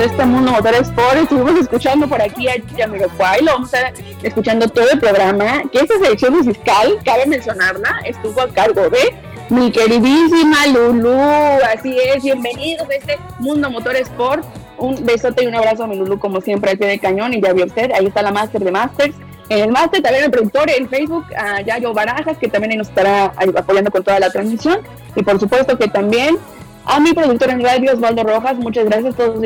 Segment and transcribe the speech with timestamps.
[0.00, 1.16] Este Mundo Motor Sport.
[1.16, 5.62] Estuvimos escuchando por aquí a Jamiroquai, lo vamos a estar escuchando todo el programa.
[5.70, 9.14] Que esta selección musical, cabe mencionarla, estuvo a cargo de
[9.50, 11.18] mi queridísima Lulu.
[11.76, 14.44] Así es, bienvenidos a este Mundo Motor Sport.
[14.78, 17.34] Un besote y un abrazo a mi Lulu, como siempre, al pie de cañón.
[17.34, 19.14] Y ya vio usted, ahí está la máster de Masters.
[19.50, 23.34] En el máster también el productor en Facebook, a Yayo Barajas, que también nos estará
[23.56, 24.78] apoyando con toda la transmisión.
[25.14, 26.38] Y por supuesto que también
[26.86, 29.40] a mi productor en radio, Osvaldo Rojas, muchas gracias a todos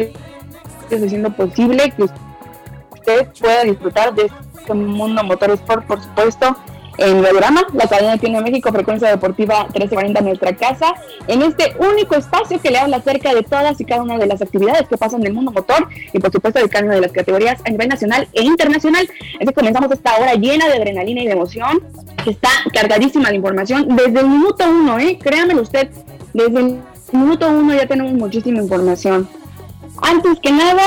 [0.90, 6.56] haciendo posible que usted pueda disfrutar de este mundo motorsport, por supuesto,
[6.96, 10.94] en programa, la cadena tiene México, Frecuencia Deportiva 1340 nuestra casa,
[11.26, 14.40] en este único espacio que le habla acerca de todas y cada una de las
[14.40, 17.12] actividades que pasan en el mundo motor y por supuesto de cada una de las
[17.12, 19.08] categorías a nivel nacional e internacional.
[19.40, 21.82] Así comenzamos esta hora llena de adrenalina y de emoción,
[22.22, 25.18] que está cargadísima de información desde el minuto uno, ¿eh?
[25.20, 25.90] créanmelo usted,
[26.32, 26.78] desde el
[27.12, 29.28] minuto uno ya tenemos muchísima información.
[30.06, 30.82] Antes que nada,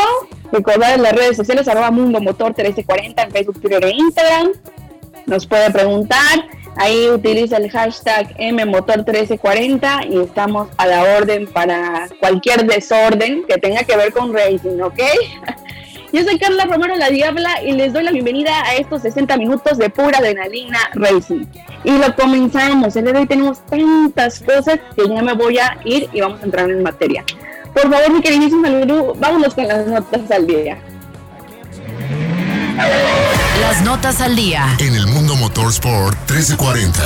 [0.52, 4.52] recordar las redes sociales arroba Mundo Motor 1340 en Facebook, Twitter e Instagram.
[5.26, 12.68] Nos puede preguntar, ahí utiliza el hashtag MMotor1340 y estamos a la orden para cualquier
[12.68, 15.00] desorden que tenga que ver con racing, ¿ok?
[16.14, 19.80] Yo soy Carla Romero La Diabla y les doy la bienvenida a estos 60 minutos
[19.80, 21.46] de pura adrenalina racing.
[21.84, 22.96] Y lo comenzamos.
[22.96, 26.40] El día de hoy tenemos tantas cosas que ya me voy a ir y vamos
[26.42, 27.26] a entrar en materia.
[27.80, 30.80] Por favor, mi queridísima Lulu, vámonos con las notas al día.
[33.62, 34.76] Las notas al día.
[34.80, 37.00] En el mundo motorsport 1340.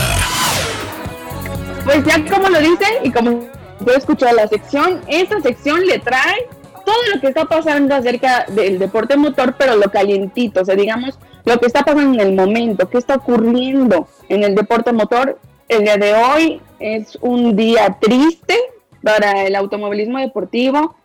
[1.83, 3.49] Pues ya como lo dice y como
[3.85, 6.47] he escuchado la sección, esta sección le trae
[6.85, 11.19] todo lo que está pasando acerca del deporte motor, pero lo calientito, o sea, digamos,
[11.43, 15.37] lo que está pasando en el momento, qué está ocurriendo en el deporte motor.
[15.67, 18.57] El día de hoy es un día triste,
[19.03, 20.95] para el automovilismo deportivo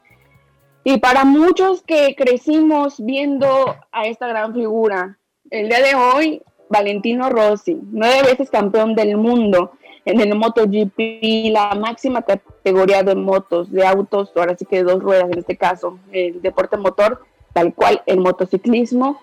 [0.84, 5.18] y para muchos que crecimos viendo a esta gran figura.
[5.50, 9.72] El día de hoy, Valentino Rossi, nueve veces campeón del mundo
[10.04, 15.02] en el MotoGP, la máxima categoría de motos, de autos, ahora sí que de dos
[15.02, 19.20] ruedas en este caso, el deporte motor, tal cual el motociclismo,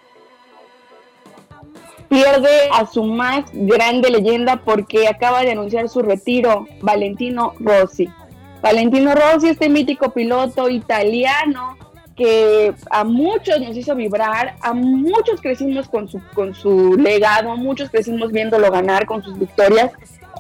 [2.10, 8.10] pierde a su más grande leyenda porque acaba de anunciar su retiro, Valentino Rossi.
[8.64, 11.78] Valentino Rossi, este mítico piloto italiano
[12.16, 17.90] que a muchos nos hizo vibrar, a muchos crecimos con su, con su legado, muchos
[17.90, 19.92] crecimos viéndolo ganar con sus victorias.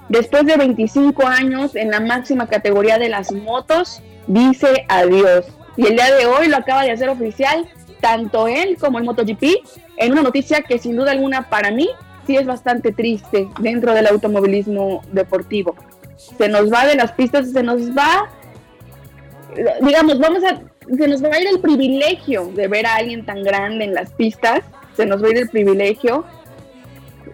[0.07, 5.45] después de 25 años en la máxima categoría de las motos, dice adiós.
[5.75, 7.67] Y el día de hoy lo acaba de hacer oficial
[7.99, 9.43] tanto él como el MotoGP
[9.97, 11.89] en una noticia que sin duda alguna para mí
[12.25, 15.75] sí es bastante triste dentro del automovilismo deportivo.
[16.17, 18.29] Se nos va de las pistas, se nos va,
[19.81, 20.61] digamos, vamos a,
[20.95, 24.11] se nos va a ir el privilegio de ver a alguien tan grande en las
[24.11, 24.61] pistas,
[24.95, 26.25] se nos va a ir el privilegio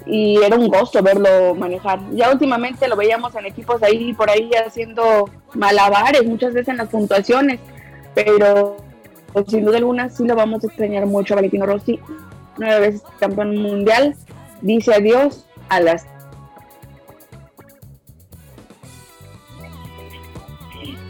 [0.06, 2.00] y era un gozo verlo manejar.
[2.14, 6.90] Ya últimamente lo veíamos en equipos ahí por ahí haciendo malabares, muchas veces en las
[6.90, 7.60] puntuaciones,
[8.16, 8.78] pero
[9.48, 12.00] sin duda alguna sí lo vamos a extrañar mucho a Valentino Rossi,
[12.58, 14.16] nueve veces campeón mundial,
[14.62, 16.08] dice adiós a las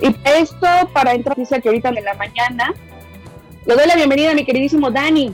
[0.01, 2.74] Y esto, para entrar dice que ahorita en la mañana,
[3.66, 5.34] le doy la bienvenida a mi queridísimo Dani.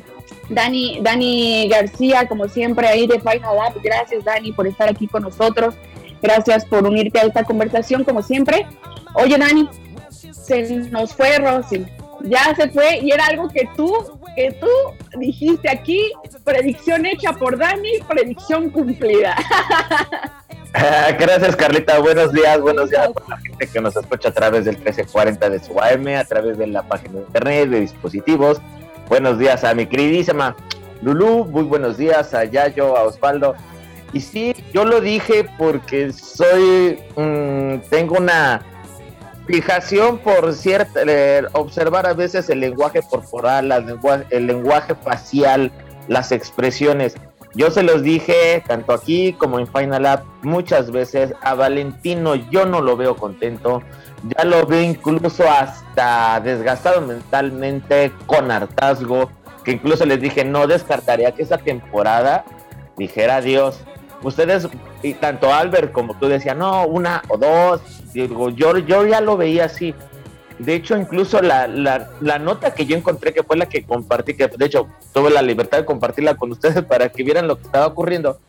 [0.50, 3.81] Dani, Dani García, como siempre, ahí de Final Up.
[3.83, 5.75] Gracias, Dani, por estar aquí con nosotros.
[6.21, 8.65] Gracias por unirte a esta conversación, como siempre.
[9.13, 9.69] Oye, Dani,
[10.09, 11.85] se nos fue Rosy.
[12.23, 13.94] Ya se fue y era algo que tú,
[14.35, 14.67] que tú
[15.19, 16.12] dijiste aquí,
[16.44, 19.35] predicción hecha por Dani, predicción cumplida.
[21.19, 22.00] Gracias, Carlita.
[22.00, 25.60] Buenos días, buenos días a la gente que nos escucha a través del 1340 de
[25.63, 28.62] su AM, a través de la página de internet, de dispositivos.
[29.07, 30.56] Buenos días a mi queridísima
[31.01, 33.56] Lulu, muy buenos días a Yayo, a Osvaldo.
[34.12, 38.62] Y sí, yo lo dije porque soy, mm, tengo una
[39.48, 43.72] fijación por cierto, eh, observar a veces el lenguaje corporal,
[44.30, 45.72] el lenguaje facial,
[46.07, 47.16] las expresiones.
[47.55, 52.65] Yo se los dije, tanto aquí como en Final App, muchas veces, a Valentino yo
[52.65, 53.81] no lo veo contento,
[54.37, 59.31] ya lo veo incluso hasta desgastado mentalmente, con hartazgo,
[59.63, 62.43] que incluso les dije, no descartaría que esa temporada
[62.97, 63.79] dijera adiós.
[64.21, 64.67] Ustedes,
[65.01, 67.81] y tanto Albert como tú decían, no, una o dos,
[68.13, 69.95] digo, yo, yo ya lo veía así,
[70.59, 74.47] de hecho, incluso la, la, nota que yo encontré, que fue la que compartí, que
[74.47, 77.87] de hecho tuve la libertad de compartirla con ustedes para que vieran lo que estaba
[77.87, 78.39] ocurriendo.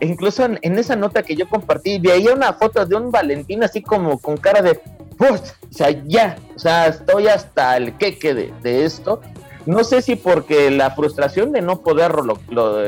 [0.00, 4.18] Incluso en, esa nota que yo compartí, veía una foto de un Valentín así como
[4.18, 4.80] con cara de,
[5.18, 5.38] o
[5.70, 9.20] sea, ya, o sea, estoy hasta el queque de, de esto.
[9.64, 12.12] No sé si porque la frustración de no poder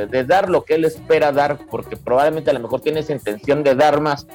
[0.08, 3.64] de dar lo que él espera dar, porque probablemente a lo mejor tiene esa intención
[3.64, 4.28] de dar más,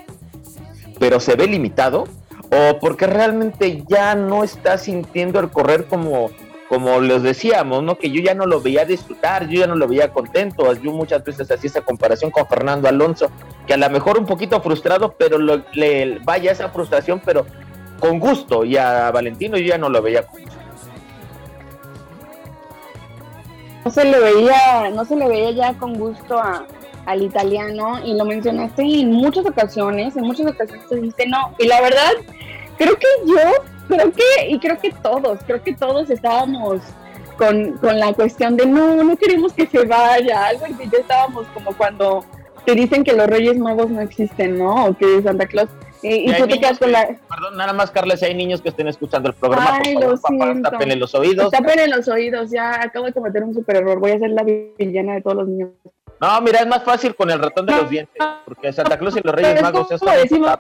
[0.99, 2.05] pero se ve limitado
[2.53, 6.29] o porque realmente ya no está sintiendo el correr como,
[6.69, 7.97] como les decíamos, ¿no?
[7.97, 10.71] Que yo ya no lo veía disfrutar, yo ya no lo veía contento.
[10.73, 13.31] Yo muchas veces hacía esa comparación con Fernando Alonso,
[13.65, 17.45] que a lo mejor un poquito frustrado, pero le vaya esa frustración, pero
[17.99, 18.63] con gusto.
[18.65, 20.59] Y a Valentino yo ya no lo veía con gusto.
[23.85, 26.65] No se le veía, no se le veía ya con gusto a,
[27.05, 31.55] al italiano y lo mencionaste en muchas ocasiones, en muchas ocasiones te dijiste no.
[31.59, 32.11] Y la verdad,
[32.77, 33.35] creo que yo,
[33.87, 36.81] creo que, y creo que todos, creo que todos estábamos
[37.37, 41.45] con, con la cuestión de no, no queremos que se vaya, algo así, ya estábamos
[41.53, 42.25] como cuando
[42.65, 44.85] te dicen que los Reyes Magos no existen, ¿no?
[44.85, 45.69] O que Santa Claus.
[46.01, 47.07] Y, tú te quedas con la.
[47.07, 50.61] Perdón, nada más, Carla, si hay niños que estén escuchando el programa, Ay, por favor,
[50.61, 51.49] papá, los oídos.
[51.49, 53.99] Tapen los oídos, ya acabo de cometer un super error.
[53.99, 55.69] Voy a ser la villana de todos los niños.
[56.23, 59.19] No, mira, es más fácil con el ratón de los dientes, porque Santa Claus y
[59.21, 60.55] los Reyes Magos es como decimos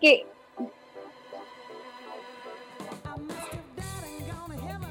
[0.00, 0.24] que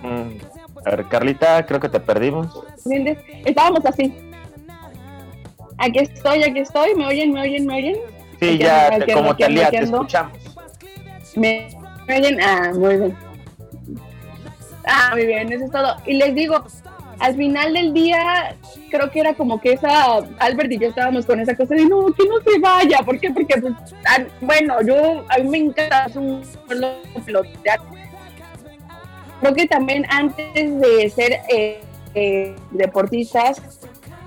[0.03, 0.38] mm,
[0.86, 2.63] A ver, Carlita, creo que te perdimos.
[3.46, 4.13] Estábamos así.
[5.80, 6.94] Aquí estoy, aquí estoy.
[6.94, 7.98] ¿Me oyen, me oyen, me oyen?
[8.39, 10.38] Sí, ya, como te, te escuchamos.
[11.36, 11.68] ¿Me,
[12.08, 12.39] ¿Me oyen?
[12.44, 13.18] Ah, muy bien.
[14.86, 15.96] Ah, muy bien, eso es todo.
[16.06, 16.63] Y les digo,
[17.19, 18.55] al final del día
[18.89, 22.05] creo que era como que esa, Albert y yo estábamos con esa cosa de no,
[22.07, 23.31] que no se vaya, ¿por qué?
[23.31, 23.74] Porque, pues,
[24.05, 26.41] ah, bueno, yo, a mí me encanta un
[27.25, 27.79] pilotear.
[29.41, 31.81] Creo que también antes de ser eh,
[32.13, 33.62] eh, deportistas,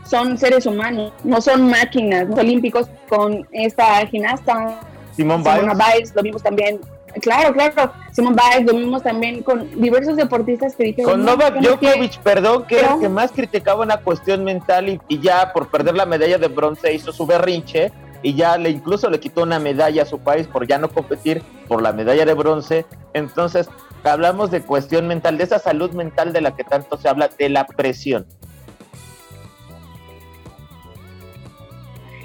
[0.09, 4.81] son seres humanos, no son máquinas, olímpicos con esta gimnasta.
[5.15, 6.15] Simón Biles.
[6.15, 6.81] lo vimos también
[7.21, 7.93] Claro, claro.
[8.13, 11.11] Simón Biles, lo también con diversos deportistas que dijeron.
[11.11, 15.21] Con Novak Djokovic, perdón, que era el que más criticaba una cuestión mental y, y,
[15.21, 19.21] ya por perder la medalla de bronce hizo su berrinche y ya le incluso le
[19.21, 22.87] quitó una medalla a su país por ya no competir por la medalla de bronce.
[23.15, 23.69] Entonces,
[24.05, 27.49] hablamos de cuestión mental, de esa salud mental de la que tanto se habla, de
[27.49, 28.27] la presión.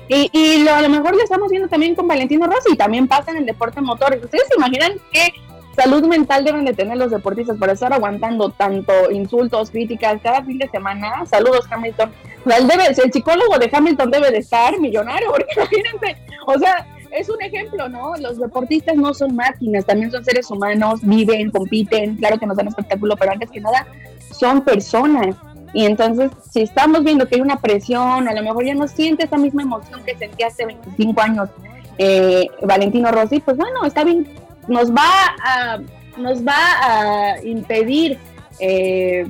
[0.08, 3.32] Y, lo, a lo mejor lo estamos viendo también con Valentino Rossi y también pasa
[3.32, 4.20] en el deporte motor.
[4.22, 5.34] ¿Ustedes se imaginan qué
[5.76, 10.58] salud mental deben de tener los deportistas para estar aguantando tanto insultos, críticas cada fin
[10.58, 11.26] de semana?
[11.26, 12.12] Saludos, Hamilton.
[12.46, 17.30] El, debe, el psicólogo de Hamilton debe de estar millonario, porque imagínense, o sea, es
[17.30, 18.16] un ejemplo, ¿no?
[18.18, 22.68] Los deportistas no son máquinas, también son seres humanos, viven, compiten, claro que nos dan
[22.68, 23.88] espectáculo, pero antes que nada
[24.32, 25.36] son personas.
[25.74, 29.26] Y entonces, si estamos viendo que hay una presión, a lo mejor ya no siente
[29.26, 31.50] esa misma emoción que sentía hace 25 años
[31.98, 34.28] eh, Valentino Rossi, pues bueno, está bien,
[34.68, 35.80] nos va a,
[36.18, 38.18] nos va a impedir
[38.60, 39.28] eh,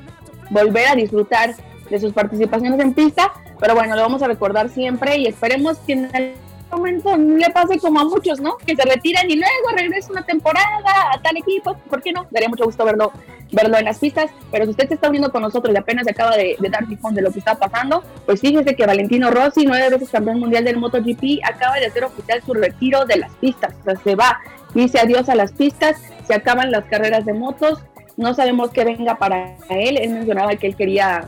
[0.50, 1.56] volver a disfrutar
[1.90, 5.94] de sus participaciones en pista, pero bueno, lo vamos a recordar siempre y esperemos que
[5.94, 6.34] en el
[6.72, 8.58] momento le pase como a muchos, ¿no?
[8.58, 12.26] Que se retiran y luego regresa una temporada a tal equipo, ¿por qué no?
[12.32, 13.12] Daría mucho gusto verlo,
[13.54, 16.36] verlo en las pistas, pero si usted se está uniendo con nosotros y apenas acaba
[16.36, 20.10] de, dar tifón de lo que está pasando, pues fíjese que Valentino Rossi, nueve veces
[20.10, 23.96] campeón mundial del MotoGP, acaba de hacer oficial su retiro de las pistas, o sea,
[23.96, 24.40] se va,
[24.74, 27.80] dice adiós a las pistas, se acaban las carreras de motos,
[28.18, 31.28] no sabemos qué venga para él, él mencionaba que él quería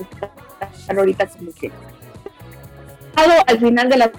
[0.00, 1.70] estar ahorita como que
[3.46, 4.12] al final de la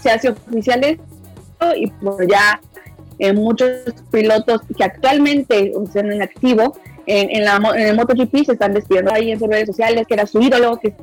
[0.00, 2.60] se hace oficial esto y pues ya
[3.18, 3.70] eh, muchos
[4.10, 6.74] pilotos que actualmente están en activo
[7.06, 10.26] en, la, en el MotoGP se están despidiendo ahí en sus redes sociales, que era
[10.26, 10.94] su ídolo, que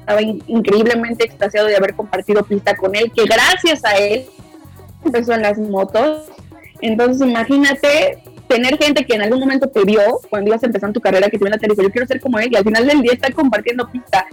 [0.00, 4.26] estaba increíblemente extasiado de haber compartido pista con él, que gracias a él
[5.04, 6.26] empezó en las motos.
[6.80, 11.28] Entonces imagínate tener gente que en algún momento te vio cuando ibas empezando tu carrera,
[11.28, 13.12] que te viene a dijo, yo quiero ser como él, y al final del día
[13.12, 14.26] está compartiendo pista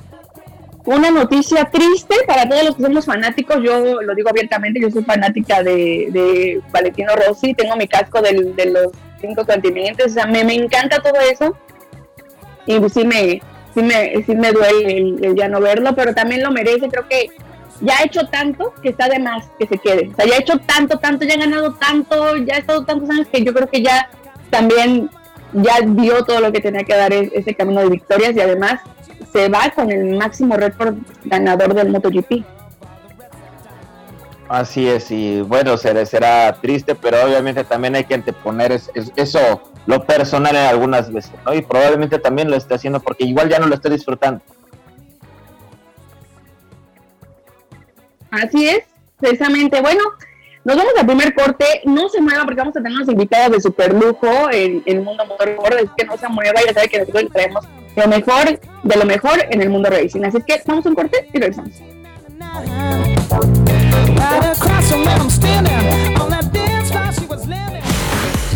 [0.85, 3.57] una noticia triste para todos los que somos fanáticos.
[3.63, 8.91] Yo lo digo abiertamente, yo soy fanática de, Valentino Rossi, tengo mi casco de los
[9.19, 11.57] cinco continentes, o sea, me, encanta todo eso.
[12.65, 13.41] Y sí me,
[13.73, 16.87] sí me, sí me duele el, ya no verlo, pero también lo merece.
[16.87, 17.29] Creo que
[17.81, 20.09] ya ha hecho tanto que está de más que se quede.
[20.11, 23.09] O sea, ya ha hecho tanto, tanto, ya ha ganado tanto, ya ha estado tantos
[23.09, 24.09] años que yo creo que ya
[24.49, 25.09] también
[25.53, 28.81] ya dio todo lo que tenía que dar e, ese camino de victorias y además
[29.35, 32.45] se va con el máximo récord ganador del MotoGP.
[34.47, 38.79] Así es, y bueno, será, será triste, pero obviamente también hay que anteponer
[39.17, 41.53] eso, lo personal en algunas veces, ¿no?
[41.53, 44.41] Y probablemente también lo esté haciendo porque igual ya no lo esté disfrutando.
[48.31, 48.83] Así es,
[49.17, 49.81] precisamente.
[49.81, 50.01] Bueno,
[50.65, 51.65] nos vamos al primer corte.
[51.85, 55.25] No se mueva porque vamos a tener unos invitados de super lujo en, el mundo
[55.25, 55.55] motor.
[55.79, 57.63] Es que no se mueva, ya sabe que nosotros traemos
[57.95, 60.23] lo mejor de lo mejor en el mundo racing.
[60.23, 61.71] Así que vamos a un corte y regresamos.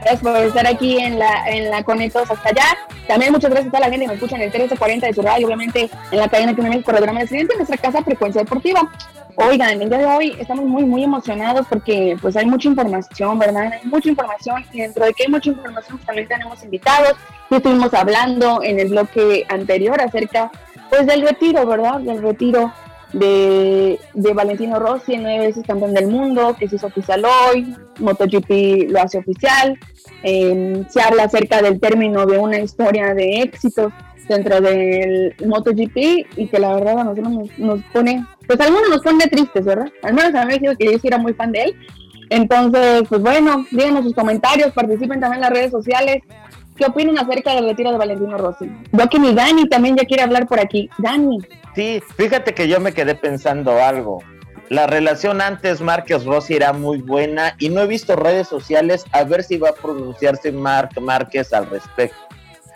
[0.00, 2.78] Gracias por estar aquí en la, en la Conectos hasta allá.
[3.06, 5.22] También muchas gracias a toda la gente que nos escucha en el 1340 de su
[5.22, 8.90] radio, obviamente en la cadena que México, programa de en nuestra casa Frecuencia Deportiva.
[9.36, 13.72] Oigan, el día de hoy estamos muy, muy emocionados porque pues hay mucha información, ¿verdad?
[13.72, 17.14] Hay mucha información y dentro de que hay mucha información pues, también tenemos invitados
[17.50, 20.50] y estuvimos hablando en el bloque anterior acerca
[20.88, 22.00] pues del retiro, ¿verdad?
[22.00, 22.72] Del retiro
[23.14, 29.00] de, Valentino Rossi, nueve veces campeón del mundo, que se hizo oficial hoy, MotoGP lo
[29.00, 29.78] hace oficial,
[30.22, 33.92] em, se habla acerca del término de una historia de éxitos
[34.28, 39.26] dentro del MotoGP y que la verdad a nosotros nos, pone, pues algunos nos pone
[39.28, 39.88] tristes, ¿verdad?
[40.02, 41.76] Al menos a mí me que yo sí era muy fan de él.
[42.30, 46.22] Entonces, pues bueno, díganos sus comentarios, participen también en las redes sociales.
[46.76, 48.70] ¿Qué opinan acerca del retiro de Valentino Rossi?
[48.90, 50.90] Veo que mi Dani también ya quiere hablar por aquí.
[50.98, 51.38] Dani.
[51.74, 54.22] Sí, fíjate que yo me quedé pensando algo.
[54.70, 59.22] La relación antes Márquez Rossi era muy buena y no he visto redes sociales a
[59.24, 62.16] ver si va a pronunciarse Marc Márquez al respecto.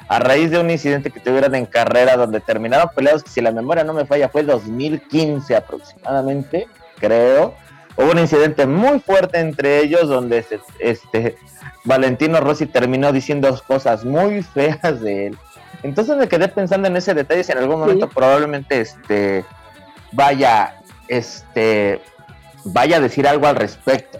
[0.08, 3.52] A raíz de un incidente que tuvieron en carrera donde terminaron peleados, que si la
[3.52, 6.66] memoria no me falla fue 2015 aproximadamente,
[6.98, 7.54] creo.
[7.96, 10.44] Hubo un incidente muy fuerte entre ellos donde
[10.78, 11.36] este,
[11.84, 15.38] Valentino Rossi terminó diciendo cosas muy feas de él.
[15.82, 19.44] Entonces me quedé pensando en ese detalle, si en algún momento probablemente este
[20.12, 22.00] vaya, este
[22.64, 24.18] vaya a decir algo al respecto,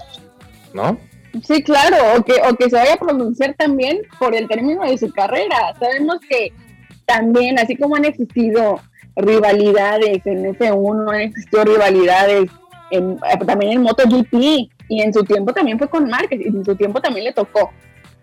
[0.73, 0.99] ¿no?
[1.45, 4.97] Sí, claro, o que, o que se vaya a pronunciar también por el término de
[4.97, 5.75] su carrera.
[5.79, 6.53] Sabemos que
[7.07, 8.81] también, así como han existido
[9.17, 12.51] rivalidades en F1, han existido rivalidades
[12.91, 14.35] en, eh, también en MotoGP
[14.89, 17.71] y en su tiempo también fue con Márquez y en su tiempo también le tocó.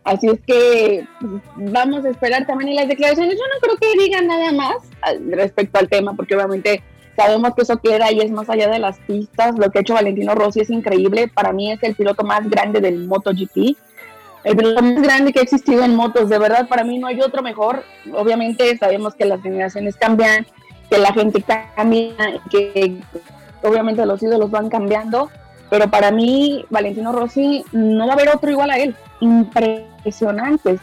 [0.06, 3.36] Así es que pues, vamos a esperar también en las declaraciones.
[3.36, 4.76] Yo no creo que digan nada más
[5.32, 6.84] respecto al tema, porque obviamente
[7.16, 9.58] sabemos que eso queda y es más allá de las pistas.
[9.58, 11.28] Lo que ha hecho Valentino Rossi es increíble.
[11.28, 13.76] Para mí es el piloto más grande del MotoGP.
[14.44, 16.30] El piloto más grande que ha existido en motos.
[16.30, 17.84] De verdad, para mí no hay otro mejor.
[18.14, 20.46] Obviamente sabemos que las generaciones cambian,
[20.88, 21.44] que la gente
[21.76, 22.14] cambia,
[22.52, 23.02] que
[23.66, 25.30] obviamente los ídolos van cambiando.
[25.70, 28.96] Pero para mí, Valentino Rossi no va a haber otro igual a él.
[29.20, 30.80] Impresionantes.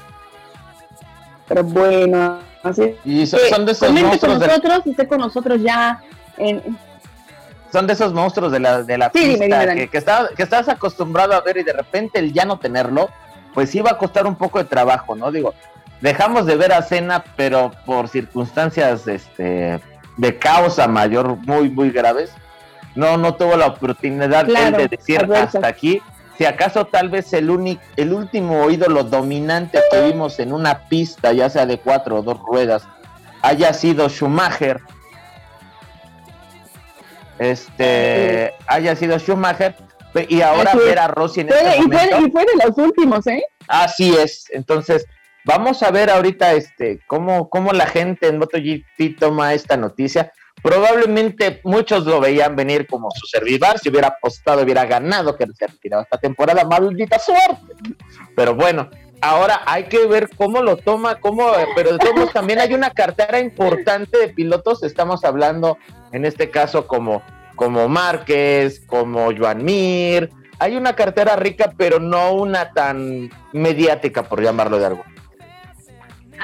[1.48, 2.96] Pero bueno, así.
[3.04, 4.38] Y son, de esos monstruos.
[4.38, 6.00] Con nosotros, y esté con nosotros ya
[7.72, 10.02] son de esos monstruos de la, de la pista que, que,
[10.36, 13.08] que estás acostumbrado a ver y de repente el ya no tenerlo,
[13.54, 15.32] pues iba a costar un poco de trabajo, ¿no?
[15.32, 15.54] Digo,
[16.02, 19.80] dejamos de ver a Cena, pero por circunstancias este,
[20.18, 22.30] de causa mayor muy, muy graves,
[22.94, 26.00] no, no tuvo la oportunidad de decir hasta aquí.
[26.38, 31.32] Si acaso tal vez el, único, el último ídolo dominante que vimos en una pista,
[31.32, 32.82] ya sea de cuatro o dos ruedas,
[33.42, 34.80] haya sido Schumacher,
[37.38, 39.74] este haya sido Schumacher
[40.28, 42.16] y ahora ver a Rossi en este y momento.
[42.16, 43.44] Fue, y fue de los últimos, ¿eh?
[43.68, 44.46] Así es.
[44.50, 45.06] Entonces,
[45.44, 50.32] vamos a ver ahorita este cómo, cómo la gente en MotoGP toma esta noticia.
[50.62, 55.66] Probablemente muchos lo veían venir como su servidor, si hubiera apostado, hubiera ganado, que se
[55.66, 57.96] retirado esta temporada, maldita suerte.
[58.36, 58.88] Pero bueno,
[59.20, 63.40] ahora hay que ver cómo lo toma, cómo, pero de todos también hay una cartera
[63.40, 65.78] importante de pilotos, estamos hablando
[66.12, 67.22] en este caso como,
[67.56, 70.30] como Márquez, como Joan Mir,
[70.62, 75.04] hay una cartera rica, pero no una tan mediática, por llamarlo de algo.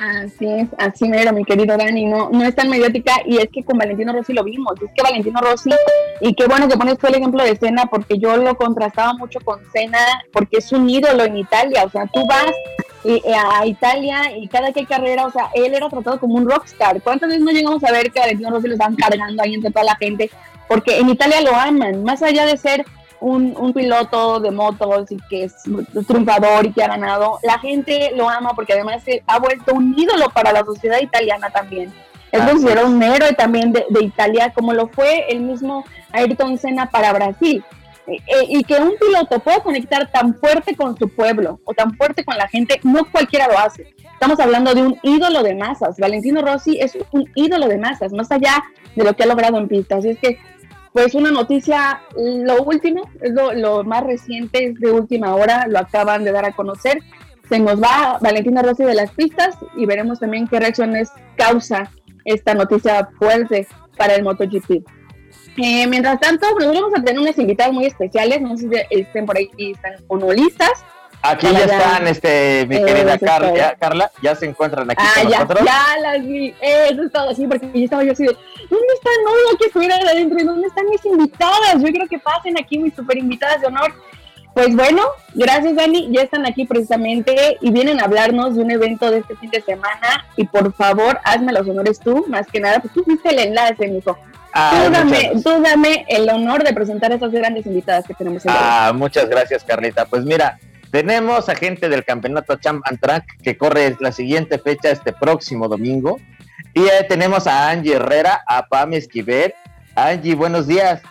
[0.01, 3.65] Así es, así mero, mi querido Dani, no, no es tan mediática y es que
[3.65, 5.71] con Valentino Rossi lo vimos, es que Valentino Rossi,
[6.21, 9.41] y qué bueno que pones tú el ejemplo de Cena, porque yo lo contrastaba mucho
[9.41, 9.99] con Cena,
[10.33, 12.53] porque es un ídolo en Italia, o sea, tú vas
[13.51, 17.03] a Italia y cada que hay carrera, o sea, él era tratado como un rockstar.
[17.03, 19.85] ¿Cuántas veces no llegamos a ver que Valentino Rossi lo están cargando ahí entre toda
[19.85, 20.31] la gente?
[20.69, 22.85] Porque en Italia lo aman, más allá de ser
[23.21, 25.55] un, piloto de motos y que es
[26.07, 29.95] triunfador y que ha ganado, la gente lo ama porque además se ha vuelto un
[29.97, 31.93] ídolo para la sociedad italiana también.
[32.31, 37.13] Es considerado un héroe también de, Italia, como lo fue el mismo Ayrton Senna para
[37.13, 37.65] Brasil.
[38.07, 41.95] E, e, y que un piloto pueda conectar tan fuerte con su pueblo o tan
[41.95, 43.95] fuerte con la gente, no cualquiera lo hace.
[44.13, 45.97] Estamos hablando de un ídolo de masas.
[45.99, 48.65] Valentino Rossi es un ídolo de masas, más allá
[48.97, 50.01] de lo que ha logrado en pistas.
[50.01, 50.39] Así es que
[50.93, 56.25] pues una noticia, lo último, es lo, más reciente, es de última hora, lo acaban
[56.25, 57.03] de dar a conocer.
[57.49, 61.91] Se nos va Valentina Rossi de las pistas y veremos también qué reacciones causa
[62.25, 64.85] esta noticia fuerte para el MotoGP.
[65.57, 69.27] Eh, mientras tanto, nos vamos a tener unas invitadas muy especiales, no sé si estén
[69.27, 70.85] por ahí, están o no listas,
[71.21, 75.31] Aquí ya, están, este, mi querida Carla, ya, Carla, ya se encuentran aquí ah, con
[75.33, 75.65] ya, nosotros.
[75.65, 78.37] Ya las vi, eso es todo así, porque yo estaba yo así de,
[78.71, 79.13] ¿dónde están?
[79.25, 81.75] No, que estuvieran adentro, ¿dónde están mis invitadas?
[81.75, 83.93] Yo creo que pasen aquí mis super invitadas de honor.
[84.55, 85.03] Pues bueno,
[85.35, 89.37] gracias Dani, ya están aquí precisamente y vienen a hablarnos de un evento de este
[89.37, 93.05] fin de semana y por favor hazme los honores tú, más que nada, pues tú
[93.05, 94.19] fuiste el enlace, mijo.
[94.53, 98.43] Ah, tú, dame, tú dame el honor de presentar a estas grandes invitadas que tenemos.
[98.49, 100.07] ah, muchas gracias Carlita.
[100.07, 100.59] Pues mira,
[100.91, 105.69] tenemos a gente del campeonato Champ and Track que corre la siguiente fecha este próximo
[105.69, 106.19] domingo.
[106.75, 109.55] Y tenemos a Angie Herrera, a Pam Esquivel.
[109.95, 111.03] Angie, buenos días.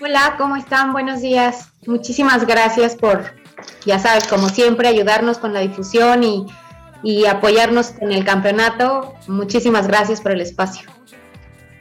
[0.00, 0.92] Hola, ¿cómo están?
[0.92, 1.68] Buenos días.
[1.86, 3.34] Muchísimas gracias por,
[3.86, 6.46] ya sabes, como siempre, ayudarnos con la difusión y,
[7.04, 9.14] y apoyarnos en el campeonato.
[9.28, 10.90] Muchísimas gracias por el espacio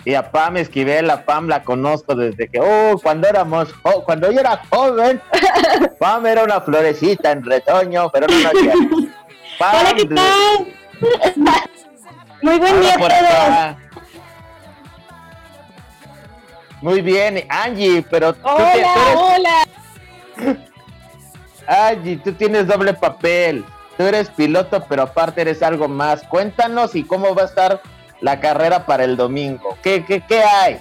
[0.04, 4.32] y a Pam Esquivel, a Pam la conozco desde que, oh, cuando éramos, oh, cuando
[4.32, 5.22] yo era joven,
[6.00, 8.74] Pam era una florecita en retoño, pero no hacía.
[9.60, 10.74] Hola, ¿qué tal?
[12.42, 13.78] Muy buen día a todos.
[16.82, 19.68] Muy bien, Angie, pero tú, hola, hola.
[21.68, 23.64] Angie, tú tienes doble papel.
[23.98, 26.24] Tú eres piloto, pero aparte eres algo más.
[26.24, 27.82] Cuéntanos y cómo va a estar
[28.22, 29.78] la carrera para el domingo?
[29.82, 30.80] ¿Qué, qué, qué hay?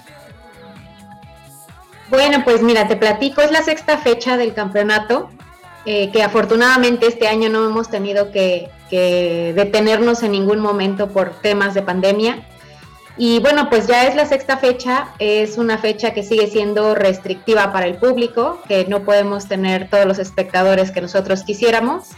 [2.11, 5.29] Bueno, pues mira, te platico, es la sexta fecha del campeonato,
[5.85, 11.73] eh, que afortunadamente este año no hemos tenido que, detenernos en ningún momento por temas
[11.73, 12.45] de pandemia.
[13.15, 17.71] Y bueno, pues ya es la sexta fecha, es una fecha que sigue siendo restrictiva
[17.71, 22.09] para el público, que no podemos tener todos los espectadores que nosotros quisiéramos.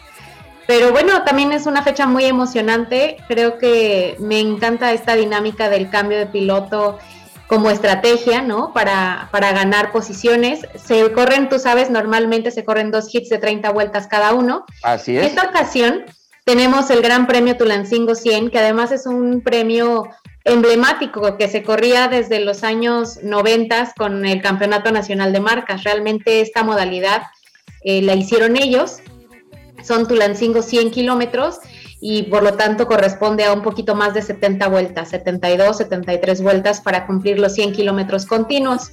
[0.66, 3.18] Pero bueno, también es una fecha muy emocionante.
[3.28, 7.00] Creo que me encanta esta dinámica del cambio de piloto
[7.48, 8.72] como estrategia, ¿no?
[8.74, 10.62] Para, para ganar posiciones.
[10.76, 14.66] Se corren, tú sabes, normalmente se corren dos hits de 30 vueltas cada uno.
[14.82, 15.24] Así es.
[15.24, 16.06] En esta ocasión
[16.46, 20.10] tenemos el Gran Premio Tulancingo 100, que además es un premio
[20.46, 25.84] emblemático que se corría desde los años 90 con el Campeonato Nacional de Marcas.
[25.84, 27.24] Realmente esta modalidad
[27.84, 29.00] eh, la hicieron ellos.
[29.84, 31.60] Son Tulancingo 100 kilómetros
[32.06, 36.82] y por lo tanto corresponde a un poquito más de 70 vueltas, 72, 73 vueltas
[36.82, 38.92] para cumplir los 100 kilómetros continuos.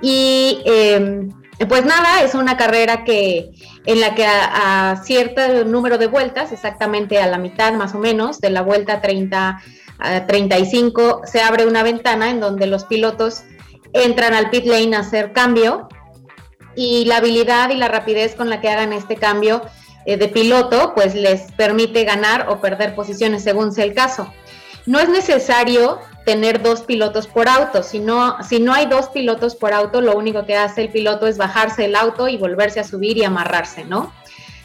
[0.00, 1.30] Y em,
[1.68, 3.52] pues nada, es una carrera que
[3.86, 8.40] en la que a, cierto número de vueltas, exactamente a la mitad más o menos,
[8.40, 9.62] de la vuelta 30
[9.98, 13.44] a 35, se abre una ventana en donde los pilotos
[13.92, 15.88] entran al pit lane a hacer cambio
[16.74, 19.62] y la habilidad y la rapidez con la que hagan este cambio
[20.06, 24.32] eh, de piloto, pues les permite ganar o perder posiciones según sea el caso.
[24.84, 29.54] No es necesario tener dos pilotos por auto, si no, si no hay dos pilotos
[29.54, 32.84] por auto, lo único que hace el piloto es bajarse el auto y volverse a
[32.84, 34.12] subir y amarrarse, ¿no?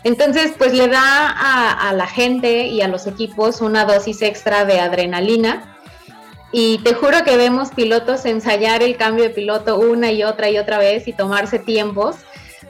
[0.03, 4.65] Entonces, pues le da a, a la gente y a los equipos una dosis extra
[4.65, 5.77] de adrenalina.
[6.51, 10.57] Y te juro que vemos pilotos ensayar el cambio de piloto una y otra y
[10.57, 12.15] otra vez y tomarse tiempos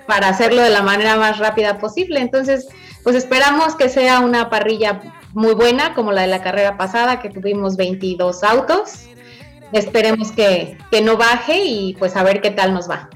[0.08, 2.20] para hacerlo de la manera más rápida posible.
[2.22, 2.68] Entonces,
[3.04, 5.02] pues esperamos que sea una parrilla
[5.34, 9.08] muy buena como la de la carrera pasada, que tuvimos 22 autos.
[9.72, 13.10] Esperemos que, no baje y pues a ver qué tal nos va.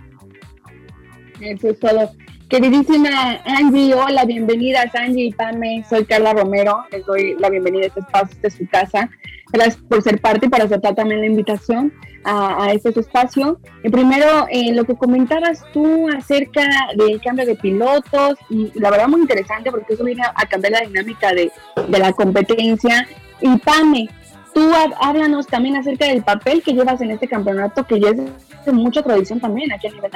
[1.39, 2.11] Eso es todo.
[2.49, 7.87] Queridísima Angie, hola, bienvenidas Angie y Pame, soy Carla Romero, les doy la bienvenida a
[7.87, 9.09] este espacio, de su casa.
[9.51, 13.59] Gracias por ser parte y para aceptar también la invitación a, a este espacio.
[13.83, 16.63] Y primero, eh, lo que comentabas tú acerca
[16.95, 20.81] del cambio de pilotos, y la verdad muy interesante porque eso viene a, cambiar la
[20.81, 21.51] dinámica de,
[21.87, 23.07] de, la competencia.
[23.41, 24.09] Y Pame,
[24.53, 28.17] tú háblanos también acerca del papel que llevas en este campeonato, que ya es
[28.65, 30.11] de mucha tradición también aquí a nivel.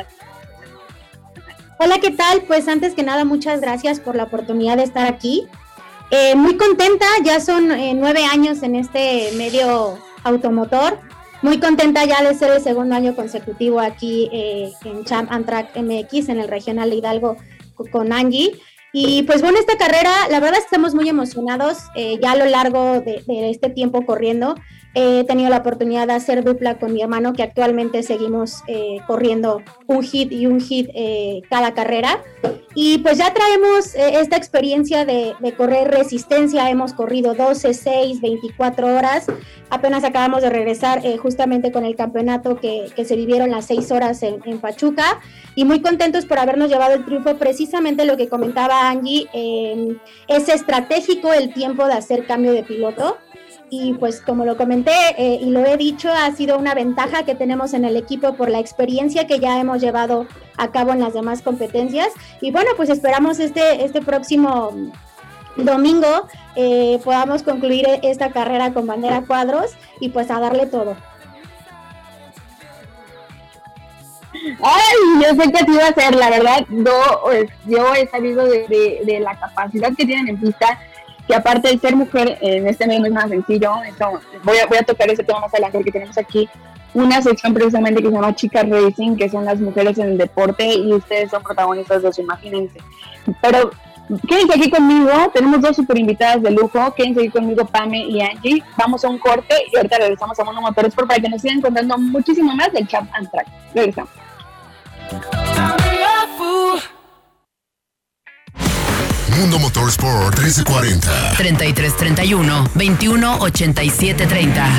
[1.78, 2.41] Hola, ¿qué tal?
[2.48, 5.45] Pues antes que nada, muchas gracias por la oportunidad de estar aquí.
[6.12, 11.00] Eh, muy contenta, ya son eh, nueve años en este medio automotor.
[11.41, 15.76] Muy contenta ya de ser el segundo año consecutivo aquí eh, en Champ and Track
[15.76, 17.38] MX, en el regional de Hidalgo
[17.91, 18.60] con Angie.
[18.94, 21.80] Y pues bueno, esta carrera, la verdad estamos muy emocionados
[22.22, 24.56] ya a lo largo de, de este tiempo corriendo
[24.95, 29.62] he tenido la oportunidad de hacer dupla con mi hermano, que actualmente seguimos eh, corriendo
[29.88, 32.23] un hit y un hit eh, cada carrera.
[32.73, 36.69] Y pues ya traemos eh, esta experiencia de, correr resistencia.
[36.69, 39.27] Hemos corrido 12, 6, 24 horas.
[39.69, 44.41] Apenas acabamos de regresar justamente con el campeonato que, se vivieron las 6 horas en,
[44.45, 45.19] en, Pachuca.
[45.55, 47.36] Y muy contentos por habernos llevado el triunfo.
[47.36, 49.27] Precisamente lo que comentaba Angie,
[50.27, 53.17] es estratégico el tiempo de hacer cambio de piloto
[53.84, 57.36] y pues como lo comenté eh, y lo he dicho, ha sido una ventaja que
[57.36, 61.14] tenemos en el equipo por la experiencia que ya hemos llevado a cabo en las
[61.14, 62.10] demás competencias.
[62.42, 64.72] Y bueno, pues esperamos este, este próximo
[65.58, 70.96] domingo eh, podamos concluir esta carrera con bandera cuadros y pues a darle todo.
[74.62, 78.46] Ay, yo sé que así va a ser, la verdad, yo, pues, yo he sabido
[78.46, 80.80] de la capacidad que tienen en pista
[81.28, 83.74] que aparte de ser mujer en este medio no es más sencillo,
[84.44, 86.50] voy, a, voy a tocar ese tema más adelante porque tenemos aquí
[86.94, 90.66] una sección precisamente que se llama Chicas Racing, que son las mujeres en el deporte
[90.66, 92.80] y ustedes son protagonistas de eso, imagínense.
[93.42, 93.72] Pero
[94.28, 98.64] quédense aquí conmigo, tenemos dos super invitadas de lujo, quédense aquí conmigo Pame y Angie,
[98.78, 101.98] vamos a un corte y ahorita regresamos a Mono Motorsport para que nos sigan contando
[101.98, 103.48] muchísimo más del Champ and Track.
[103.74, 104.12] Regresamos.
[109.36, 111.36] Mundo Motorsport 1340.
[111.36, 114.69] 3331 2187 30.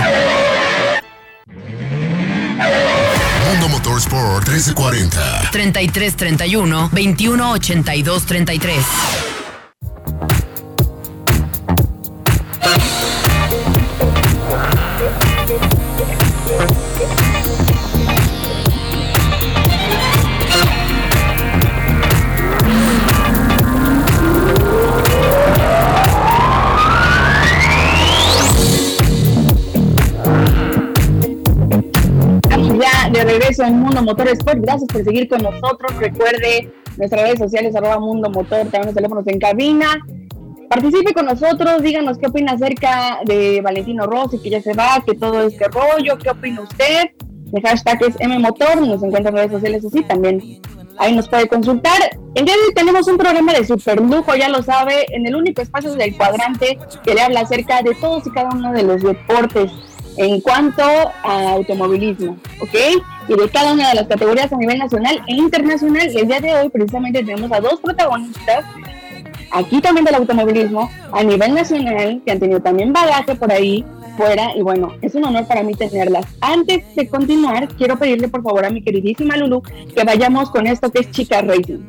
[3.51, 5.49] Mundo Motorsport 1340.
[5.51, 9.36] 3331 2182 33.
[33.57, 34.59] Regreso en Mundo Motor Sport.
[34.61, 35.97] Gracias por seguir con nosotros.
[35.99, 39.99] Recuerde nuestras redes sociales, arroba Mundo Motor, también los teléfonos en cabina.
[40.69, 45.15] participe con nosotros, díganos qué opina acerca de Valentino Rossi, que ya se va, que
[45.15, 47.11] todo este rollo, qué opina usted.
[47.53, 50.61] El hashtag es MMotor, nos encuentra en redes sociales así también.
[50.99, 52.19] Ahí nos puede consultar.
[52.35, 55.95] El día tenemos un programa de super lujo, ya lo sabe, en el único espacio
[55.95, 59.71] del cuadrante que le habla acerca de todos y cada uno de los deportes
[60.17, 62.75] en cuanto a automovilismo, ¿ok?
[63.29, 66.09] Y de cada una de las categorías a nivel nacional e internacional.
[66.13, 68.65] Y el día de hoy precisamente tenemos a dos protagonistas
[69.53, 73.85] aquí también del automovilismo a nivel nacional que han tenido también bagaje por ahí
[74.17, 76.25] fuera y bueno, es un honor para mí tenerlas.
[76.41, 80.91] Antes de continuar, quiero pedirle por favor a mi queridísima Lulu que vayamos con esto
[80.91, 81.87] que es Chicas Racing.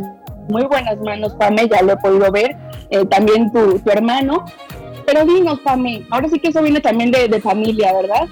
[0.49, 2.57] muy buenas manos, Pame, ya lo he podido ver.
[2.91, 4.45] Eh, también tu, tu hermano.
[5.07, 8.29] Pero dinos, Pame, ahora sí que eso viene también de, familia, ¿verdad?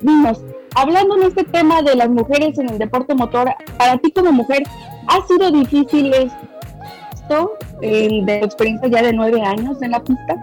[0.00, 0.40] Dinos,
[0.74, 4.62] hablando en este tema de las mujeres en el deporte motor, para ti como mujer,
[5.08, 7.52] ¿ha sido difícil esto
[7.82, 10.36] eh, de experiencia ya de nueve años en la pista?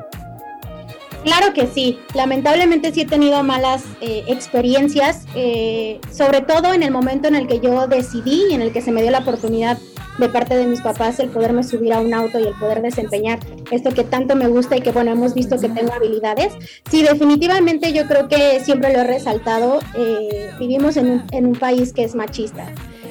[1.23, 6.91] Claro que sí, lamentablemente sí he tenido malas eh, experiencias, eh, sobre todo en el
[6.91, 9.77] momento en el que yo decidí y en el que se me dio la oportunidad
[10.17, 13.39] de parte de mis papás el poderme subir a un auto y el poder desempeñar
[13.71, 16.53] esto que tanto me gusta y que bueno, hemos visto que tengo habilidades.
[16.89, 21.55] Sí, definitivamente yo creo que siempre lo he resaltado, eh, vivimos en un, en un
[21.55, 22.65] país que es machista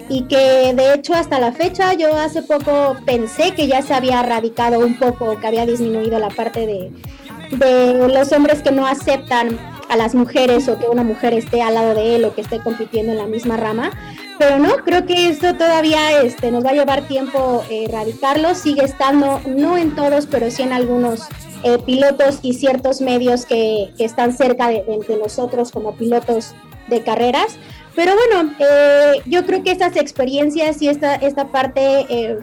[0.09, 4.21] y que de hecho hasta la fecha yo hace poco pensé que ya se había
[4.21, 6.91] erradicado un poco, que había disminuido la parte de,
[7.59, 11.75] de los hombres que no aceptan a las mujeres o que una mujer esté al
[11.75, 13.91] lado de él o que esté compitiendo en la misma rama.
[14.39, 18.55] Pero no, creo que esto todavía este, nos va a llevar tiempo eh, erradicarlo.
[18.55, 21.29] Sigue estando, no en todos, pero sí en algunos
[21.63, 24.85] eh, pilotos y ciertos medios que, están cerca de,
[25.23, 26.55] nosotros como pilotos
[26.89, 27.57] de carreras.
[27.95, 32.41] Pero bueno, eh, yo creo que estas experiencias y esta, esta parte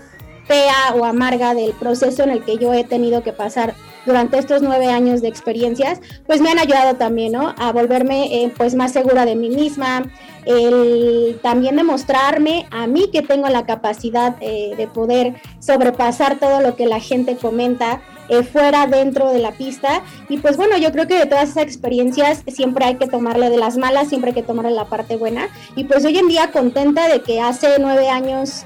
[0.50, 3.76] fea o amarga del proceso en el que yo he tenido que pasar
[4.08, 7.54] durante estos nueve años de experiencias, pues me han ayudado también, ¿no?
[7.60, 10.12] A volverme eh, pues más segura de mí misma,
[10.46, 16.76] el también demostrarme a mí que tengo la capacidad eh, de poder sobrepasar todo lo
[16.76, 20.02] que la gente comenta eh, fuera, dentro de la pista.
[20.30, 23.58] Y pues bueno, yo creo que de todas esas experiencias siempre hay que tomarle de
[23.58, 25.50] las malas, siempre hay que tomarle la parte buena.
[25.76, 28.66] Y pues hoy en día contenta de que hace nueve años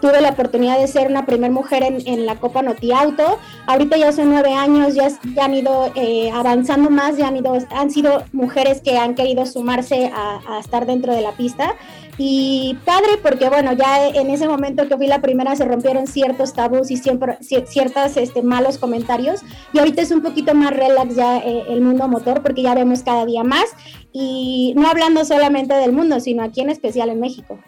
[0.00, 3.38] tuve la oportunidad de ser una primera mujer en, la Copa Noti Auto.
[3.66, 7.56] Ahorita ya son nueve años, ya, ya han ido eh, avanzando más, ya han, ido,
[7.70, 11.74] han sido mujeres que han querido sumarse a, estar dentro de la pista.
[12.18, 16.52] Y padre, porque bueno, ya en ese momento que fui la primera se rompieron ciertos
[16.52, 19.40] tabús y siempre, ciertos este, malos comentarios.
[19.72, 23.02] Y ahorita es un poquito más relax ya eh, el mundo motor porque ya vemos
[23.02, 23.64] cada día más.
[24.12, 27.58] Y no hablando solamente del mundo, sino aquí en especial en México.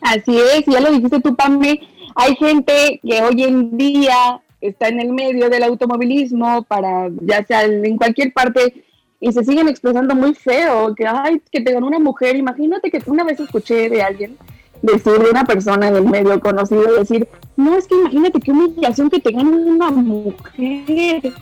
[0.00, 1.80] Así es, ya lo dijiste tú, Pame,
[2.14, 7.64] hay gente que hoy en día está en el medio del automovilismo para, ya sea
[7.64, 8.84] en cualquier parte,
[9.20, 13.02] y se siguen expresando muy feo, que, ay, que te ganó una mujer, imagínate que
[13.06, 14.36] una vez escuché de alguien
[14.82, 19.20] decir de una persona del medio conocido, decir, no, es que imagínate qué humillación que
[19.20, 21.32] te gane una mujer,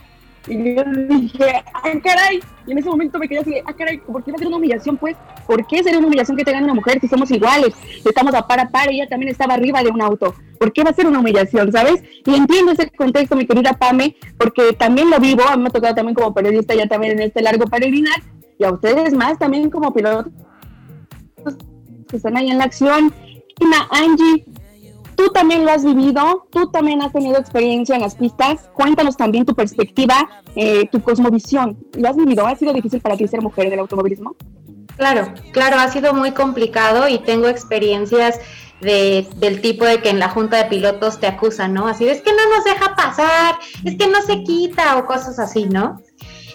[0.49, 2.39] y yo dije, ¡ay, caray!
[2.65, 3.99] Y en ese momento me quedé así, ¡ah, caray!
[3.99, 5.15] ¿Por qué va a ser una humillación, pues?
[5.47, 7.73] ¿Por qué sería una humillación que te gane una mujer si somos iguales?
[8.03, 10.33] Estamos a par a par, ella también estaba arriba de un auto.
[10.59, 12.03] ¿Por qué va a ser una humillación, sabes?
[12.25, 15.71] Y entiendo ese contexto, mi querida Pame, porque también lo vivo, a mí me ha
[15.71, 18.21] tocado también como periodista, ya también en este largo peregrinar,
[18.57, 20.33] y a ustedes más también como pilotos
[22.09, 23.13] que están ahí en la acción.
[23.91, 24.45] Angie,
[25.19, 28.69] Tú también lo has vivido, tú también has tenido experiencia en las pistas.
[28.73, 31.77] Cuéntanos también tu perspectiva, eh, tu cosmovisión.
[31.97, 32.47] ¿Lo has vivido?
[32.47, 34.37] ¿Ha sido difícil para ti ser mujer del automovilismo?
[34.95, 38.39] Claro, claro, ha sido muy complicado y tengo experiencias
[38.79, 41.89] del tipo de que en la junta de pilotos te acusan, ¿no?
[41.89, 45.65] Así es que no nos deja pasar, es que no se quita o cosas así,
[45.65, 46.01] ¿no?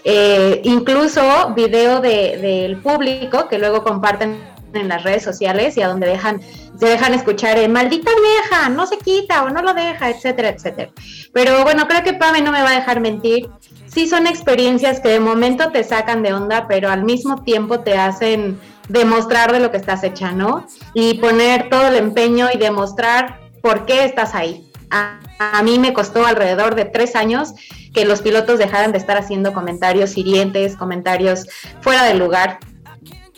[0.05, 1.21] Eh, incluso
[1.55, 6.41] video del público que luego comparten en las redes sociales y a donde dejan,
[6.79, 10.91] se dejan escuchar, eh, maldita vieja, no se quita o no lo deja, etcétera, etcétera.
[11.33, 13.49] Pero bueno, creo que Pame no me va a dejar mentir.
[13.87, 17.97] Sí son experiencias que de momento te sacan de onda, pero al mismo tiempo te
[17.97, 18.59] hacen
[18.89, 20.67] demostrar de lo que estás hecha, ¿no?
[20.95, 24.71] Y poner todo el empeño y demostrar por qué estás ahí.
[24.91, 25.21] A,
[25.63, 27.55] mí me costó alrededor de tres años
[27.93, 31.47] que los pilotos dejaran de estar haciendo comentarios hirientes, comentarios
[31.81, 32.59] fuera de lugar.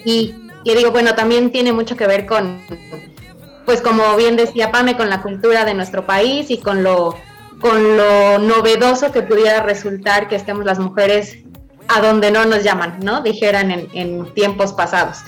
[0.05, 0.35] Y,
[0.67, 2.61] y digo, bueno, también tiene mucho que ver con,
[3.65, 7.15] pues como bien decía Pame, con la cultura de nuestro país y con lo,
[7.61, 11.39] con lo novedoso que pudiera resultar que estemos las mujeres
[11.87, 13.21] a donde no nos llaman, ¿no?
[13.21, 15.19] Dijeran en, tiempos pasados.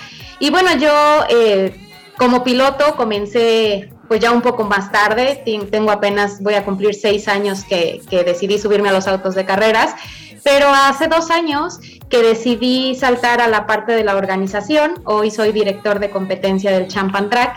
[0.41, 1.73] Y bueno, yo eh,
[2.17, 7.29] como piloto comencé pues ya un poco más tarde, tengo apenas, voy a cumplir seis
[7.29, 9.95] años que, que decidí subirme a los autos de carreras,
[10.43, 15.53] pero hace dos años que decidí saltar a la parte de la organización, hoy soy
[15.53, 17.57] director de competencia del Champan Track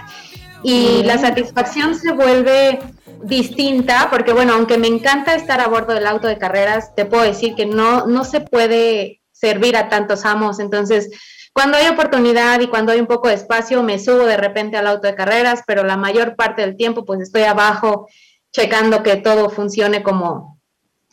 [0.63, 2.79] y la satisfacción se vuelve
[3.23, 7.23] distinta, porque bueno, aunque me encanta estar a bordo del auto de carreras, te puedo
[7.23, 10.59] decir que no, no se puede servir a tantos amos.
[10.59, 11.09] Entonces,
[11.53, 14.87] cuando hay oportunidad y cuando hay un poco de espacio, me subo de repente al
[14.87, 18.07] auto de carreras, pero la mayor parte del tiempo pues estoy abajo
[18.51, 20.59] checando que todo funcione como,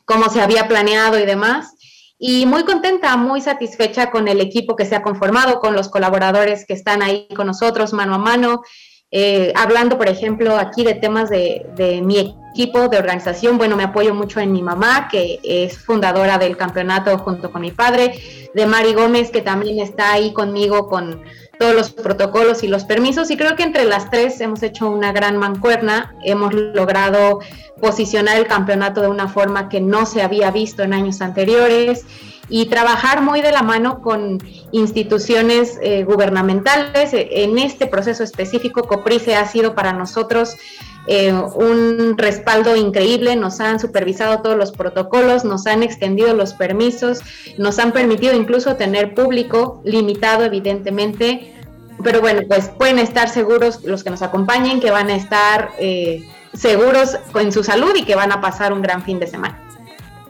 [0.04, 1.74] como se había planeado y demás.
[2.20, 6.66] Y muy contenta, muy satisfecha con el equipo que se ha conformado, con los colaboradores
[6.66, 8.62] que están ahí con nosotros mano a mano.
[9.10, 14.14] Eh, hablando, por ejemplo, aquí de temas de, mi equipo de organización, bueno, me apoyo
[14.14, 18.20] mucho en mi mamá, que es fundadora del campeonato junto con mi padre,
[18.54, 21.22] de Mari Gómez, que también está ahí conmigo con
[21.58, 25.12] todos los protocolos y los permisos, y creo que entre las tres hemos hecho una
[25.12, 27.40] gran mancuerna, hemos logrado
[27.80, 32.04] posicionar el campeonato de una forma que no se había visto en años anteriores
[32.48, 34.38] y trabajar muy de la mano con
[34.72, 37.10] instituciones eh, gubernamentales.
[37.12, 40.56] En este proceso específico, Coprice ha sido para nosotros
[41.10, 47.20] eh, un respaldo increíble, nos han supervisado todos los protocolos, nos han extendido los permisos,
[47.56, 51.54] nos han permitido incluso tener público limitado, evidentemente.
[52.04, 56.28] Pero bueno, pues pueden estar seguros los que nos acompañen que van a estar eh,
[56.52, 59.67] seguros con su salud y que van a pasar un gran fin de semana.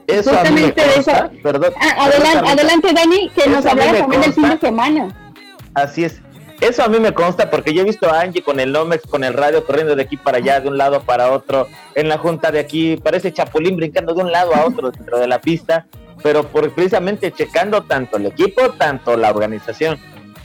[0.09, 1.13] Eso Justamente de eso.
[1.43, 5.33] Perdón, ah, adelante, adelante, Dani, que nos también del fin de semana.
[5.75, 6.21] Así es.
[6.63, 9.23] Eso a mí me consta porque yo he visto a Angie con el Nomex, con
[9.23, 12.51] el radio corriendo de aquí para allá, de un lado para otro, en la junta
[12.51, 15.87] de aquí, parece chapulín brincando de un lado a otro dentro de la pista,
[16.21, 19.99] pero por precisamente checando tanto el equipo, tanto la organización.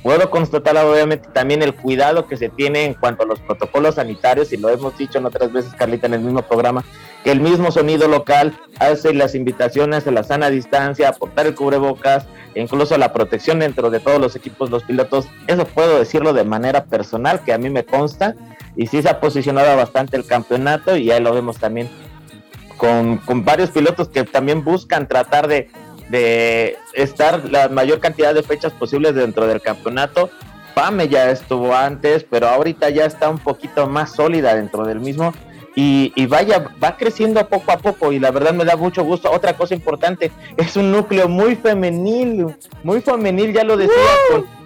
[0.04, 4.54] Puedo constatar obviamente también el cuidado que se tiene en cuanto a los protocolos sanitarios,
[4.54, 6.84] y lo hemos dicho en otras veces, Carlita, en el mismo programa,
[7.24, 12.26] que el mismo sonido local hace las invitaciones a la sana distancia, aportar el cubrebocas,
[12.56, 15.28] e incluso la protección dentro de todos los equipos, los pilotos.
[15.48, 18.36] Eso puedo decirlo de manera personal, que a mí me consta,
[18.76, 21.90] y sí se ha posicionado bastante el campeonato, y ahí lo vemos también
[22.78, 25.70] con, con varios pilotos que también buscan tratar de
[26.10, 30.30] de estar la mayor cantidad de fechas posibles dentro del campeonato.
[30.76, 35.34] Pame ya estuvo antes, pero ahorita ya está un poquito más sólida dentro del mismo.
[35.76, 39.32] Y, vaya, va creciendo poco a poco y la verdad me da mucho gusto.
[39.32, 43.96] Otra cosa importante, es un núcleo muy femenil, muy femenil, ya lo decía,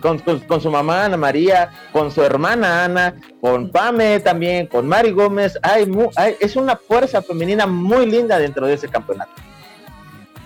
[0.02, 5.12] con, con, su mamá Ana María, con su hermana Ana, con Pame también, con Mari
[5.12, 5.58] Gómez.
[5.64, 5.90] hay,
[6.42, 9.32] es una fuerza femenina muy linda dentro de ese campeonato.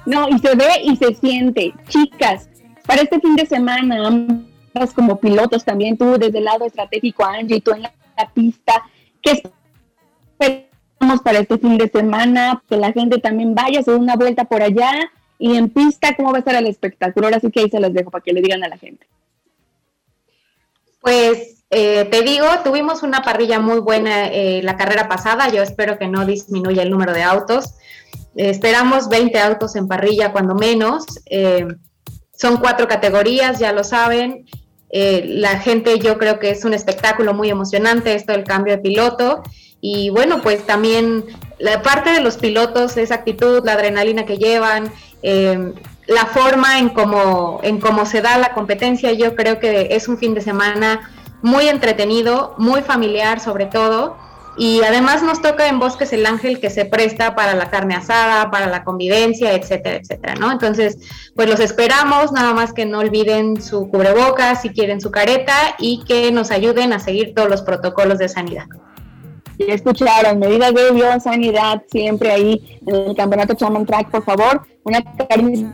[0.06, 1.74] No, y se ve y se siente.
[1.88, 2.50] Chicas,
[2.86, 7.62] para este fin de semana, ambas como pilotos también, tú desde el lado estratégico, Angie,
[7.62, 7.94] tú en la,
[8.34, 8.84] pista,
[9.22, 9.42] ¿qué
[10.46, 12.64] esperamos para este fin de semana?
[12.70, 14.92] Que la gente también vaya a hacer una vuelta por allá
[15.40, 17.28] y en pista, ¿cómo va a estar el espectáculo?
[17.28, 19.08] Ahora sí que ahí se los dejo para que le digan a la gente.
[21.02, 25.98] Pues eh, te digo, tuvimos una parrilla muy buena eh, la carrera pasada, yo espero
[25.98, 27.76] que no disminuya el número de autos
[28.36, 31.06] esperamos 20 autos en parrilla cuando menos.
[31.26, 31.68] Eh,
[32.34, 34.46] son cuatro categorías, ya lo saben.
[34.90, 38.82] Eh, la gente yo creo que es un espectáculo muy emocionante esto del cambio de
[38.82, 39.44] piloto.
[39.82, 41.26] Y bueno, pues también
[41.58, 44.92] la parte de los pilotos, esa actitud, la adrenalina que llevan,
[45.24, 45.74] eh,
[46.08, 50.18] la forma en cómo, en cómo se da la competencia, yo creo que es un
[50.18, 51.10] fin de semana
[51.42, 54.18] muy entretenido, muy familiar sobre todo
[54.58, 58.52] y además nos toca en Bosques el Ángel que se presta para la carne asada,
[58.52, 60.52] para la convivencia, etcétera, etcétera, ¿no?
[60.52, 60.98] Entonces,
[61.36, 66.04] pues los esperamos, nada más que no olviden su cubrebocas, si quieren su careta y
[66.04, 68.66] que nos ayuden a seguir todos los protocolos de sanidad.
[69.68, 75.02] Ya escucharon, medidas de biosanidad siempre ahí en el campeonato Chaman Track, por favor, una
[75.02, 75.74] carnita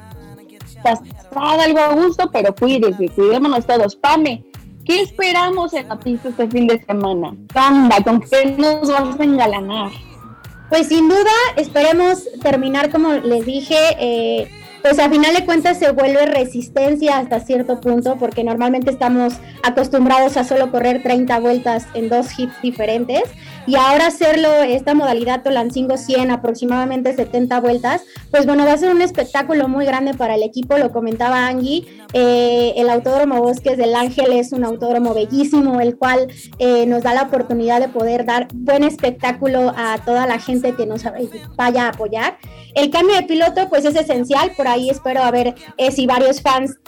[1.35, 3.95] algo a gusto, pero cuídese, cuidémonos todos.
[3.95, 4.43] Pame,
[4.85, 7.35] ¿qué esperamos en la pista este fin de semana?
[7.53, 9.91] Anda, ¿con qué nos vamos a engalanar?
[10.69, 14.51] Pues sin duda, esperemos terminar, como les dije, eh,
[14.81, 20.37] pues a final de cuentas se vuelve resistencia hasta cierto punto, porque normalmente estamos acostumbrados
[20.37, 23.23] a solo correr 30 vueltas en dos hits diferentes,
[23.67, 28.93] y ahora hacerlo, esta modalidad Tolancingo 100, aproximadamente 70 vueltas, pues bueno, va a ser
[28.95, 33.93] un espectáculo muy grande para el equipo, lo comentaba Angie, eh, el Autódromo Bosques del
[33.93, 36.27] Ángel es un autódromo bellísimo, el cual
[36.59, 40.85] eh, nos da la oportunidad de poder dar buen espectáculo a toda la gente que
[40.85, 41.03] nos
[41.57, 42.37] vaya a apoyar.
[42.73, 46.41] El cambio de piloto pues es esencial, por ahí espero a ver eh, si varios
[46.41, 46.79] fans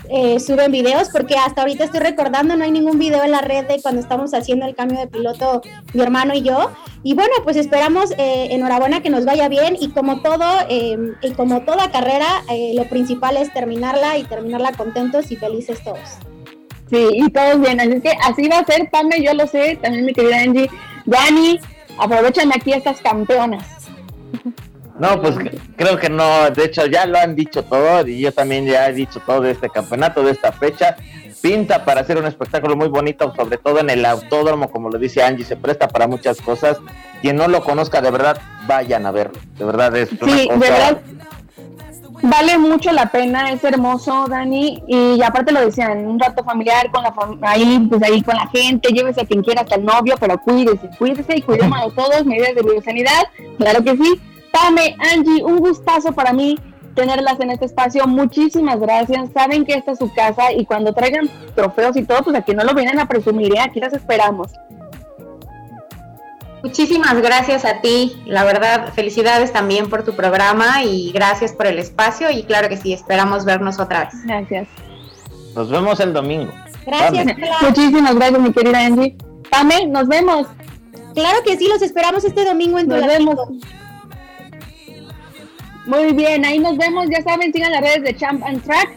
[0.45, 3.81] suben videos, porque hasta ahorita estoy recordando, no hay ningún video en la red de
[3.81, 5.61] cuando estamos haciendo el cambio de piloto
[5.93, 6.71] mi hermano y yo.
[7.03, 11.91] Y bueno, pues esperamos, enhorabuena que nos vaya bien y como todo, y como toda
[11.91, 15.99] carrera, lo principal es terminarla y terminarla contenta y felices todos.
[16.89, 20.05] Sí, y todos bien, así que así va a ser, Pame, yo lo sé, también
[20.05, 20.69] mi querida Angie.
[21.05, 21.59] Dani,
[21.97, 23.65] aprovechan aquí estas campeonas.
[24.99, 25.35] No, pues
[25.75, 28.93] creo que no, de hecho ya lo han dicho todo y yo también ya he
[28.93, 30.95] dicho todo de este campeonato, de esta fecha.
[31.41, 35.23] Pinta para hacer un espectáculo muy bonito, sobre todo en el autódromo, como lo dice
[35.23, 36.77] Angie, se presta para muchas cosas.
[37.21, 39.39] Quien no lo conozca, de verdad, vayan a verlo.
[39.57, 40.97] De verdad es una sí, de verdad
[42.21, 47.03] vale mucho la pena, es hermoso, Dani, y aparte lo decían, un rato familiar con
[47.03, 47.13] la
[47.49, 50.89] ahí, pues ahí con la gente, llévese a quien quiera, hasta el novio, pero cuídese,
[50.97, 53.23] cuídese y cuidemos a todos, medidas de biosanidad,
[53.57, 54.21] claro que sí.
[54.51, 56.57] Pame, Angie, un gustazo para mí
[56.95, 61.29] tenerlas en este espacio, muchísimas gracias, saben que esta es su casa y cuando traigan
[61.55, 63.59] trofeos y todo, pues aquí no lo vienen a presumir, ¿eh?
[63.61, 64.51] aquí las esperamos.
[66.61, 71.79] Muchísimas gracias a ti, la verdad, felicidades también por tu programa y gracias por el
[71.79, 74.25] espacio y claro que sí, esperamos vernos otra vez.
[74.25, 74.67] Gracias.
[75.55, 76.51] Nos vemos el domingo.
[76.85, 77.37] Gracias.
[77.61, 79.15] Muchísimas gracias, mi querida Angie.
[79.49, 80.47] Pame, nos vemos.
[81.13, 83.35] Claro que sí, los esperamos este domingo en Nos vemos.
[85.89, 88.91] Muy bien, ahí nos vemos, ya saben, sigan las redes de Champ and Track,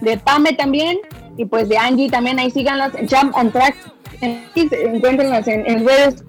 [0.00, 0.96] de Pame también,
[1.36, 3.76] y pues de Angie también, ahí síganlas, Champ and Track,
[4.22, 6.24] encuéntrenlas en, en redes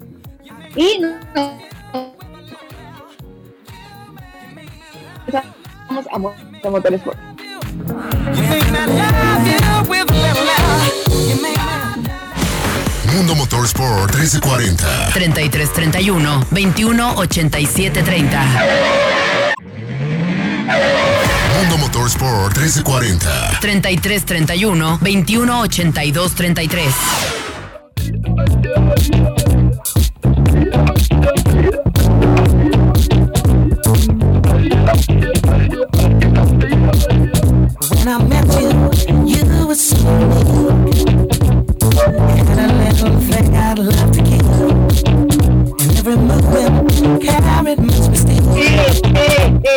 [0.76, 1.00] y
[5.88, 7.18] vamos a Motorsport.
[13.14, 18.02] Mundo Motorsport 1340 3331 2187
[22.70, 26.94] 1340 3331 2182 33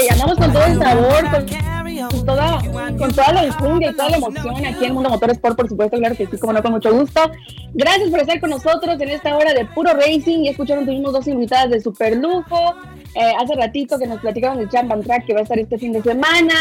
[0.09, 1.62] andamos con todo el sabor, con,
[2.74, 6.15] con toda la enjundia y toda la emoción aquí en Mundo Motorsport, por supuesto, claro
[6.15, 7.21] que sí, como no, con mucho gusto.
[7.74, 11.28] Gracias por estar con nosotros en esta hora de puro racing y escucharon, tuvimos dos
[11.28, 12.76] invitadas de super lujo.
[13.15, 15.93] Eh, hace ratito que nos platicaron del Champ Track que va a estar este fin
[15.93, 16.53] de semana.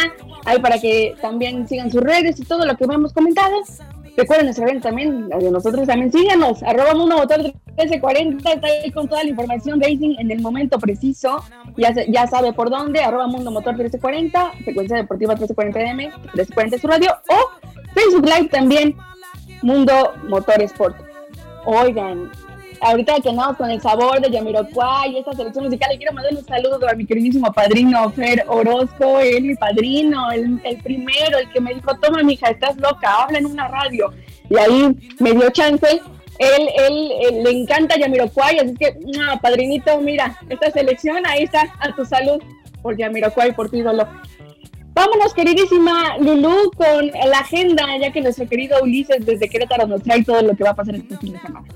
[0.45, 3.57] Ahí para que también sigan sus redes y todo lo que hemos comentado.
[4.17, 9.23] Recuerden nuestra también, de nosotros también síganos, arroba Mundo Motor 1340, está ahí con toda
[9.23, 11.43] la información racing en el momento preciso,
[11.79, 17.17] ya, ya sabe por dónde, arroba Mundo Motor 1340, frecuencia deportiva 1340M, 1340 su radio,
[17.31, 18.97] o Facebook Live también,
[19.63, 20.97] Mundo Motor Sport.
[21.65, 22.31] Oigan,
[22.83, 26.35] ahorita que andamos con el sabor de Yamiroquai y esta selección musical, le quiero mandar
[26.35, 31.61] un saludo a mi queridísimo padrino Fer Orozco, él mi padrino, el, primero, el que
[31.61, 34.13] me dijo, toma mija, estás loca, habla en una radio.
[34.51, 36.03] Y ahí me dio chance.
[36.39, 38.97] Él, él, le encanta Yamiroquai, así que,
[39.41, 42.43] padrinito, mira, esta selección, ahí está, a tu salud,
[42.83, 44.09] por Yamiroquai, por tu ídolo.
[44.95, 50.25] Vámonos, queridísima Lulú, con la agenda, ya que nuestro querido Ulises desde Querétaro nos trae
[50.25, 51.67] todo lo que va a pasar este fin de semana.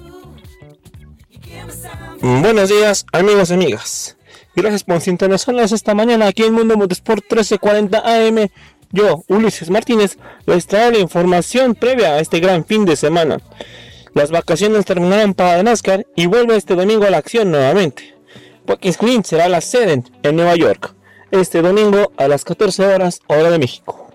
[2.21, 4.17] Mm, buenos días, amigos y amigas.
[4.55, 8.49] Gracias por sintonizarnos esta mañana aquí en Mundo Motorsport 1340 AM.
[8.91, 13.39] Yo, Ulises Martínez, les traigo la información previa a este gran fin de semana.
[14.15, 18.15] Las vacaciones terminaron para NASCAR y vuelve este domingo a la acción nuevamente.
[18.67, 20.95] Watkins Glen será la sede en Nueva York,
[21.31, 24.11] este domingo a las 14 horas, hora de México.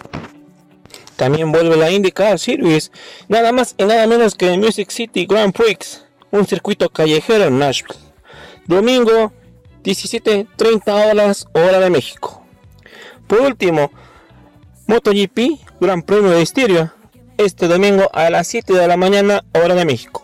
[1.17, 2.91] También vuelve la IndyCar Series,
[3.27, 7.99] nada más y nada menos que Music City Grand Prix un circuito callejero en Nashville.
[8.65, 9.34] domingo
[9.84, 12.43] 17.30 horas hora de México.
[13.27, 13.91] Por último,
[14.88, 16.93] MotoGP Gran Premio de Estiria
[17.38, 20.23] este domingo a las 7 de la mañana hora de México.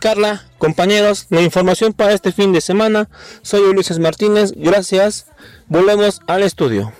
[0.00, 3.08] Carla, compañeros, la información para este fin de semana.
[3.42, 5.26] Soy Ulises Martínez, gracias.
[5.68, 6.92] Volvemos al estudio.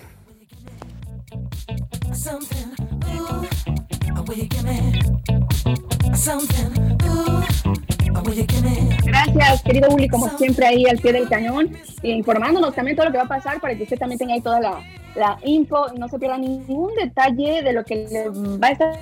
[9.03, 11.71] Gracias, querido Uli, como siempre ahí al pie del cañón,
[12.03, 14.59] informándonos también todo lo que va a pasar para que usted también tenga ahí toda
[14.59, 14.81] la,
[15.15, 18.99] la info y no se pierda ningún detalle de lo que le va a estar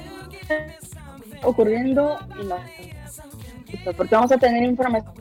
[1.43, 2.57] ocurriendo en la
[3.97, 5.13] porque vamos a tener información.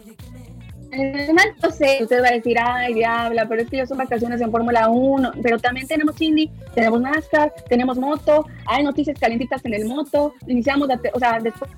[1.76, 4.88] Sé, usted va a decir, ay, diabla, pero es que ya son vacaciones en Fórmula
[4.88, 10.34] 1, pero también tenemos Indy, tenemos NASCAR, tenemos moto, hay noticias calentitas en el moto,
[10.46, 11.68] iniciamos, o sea, después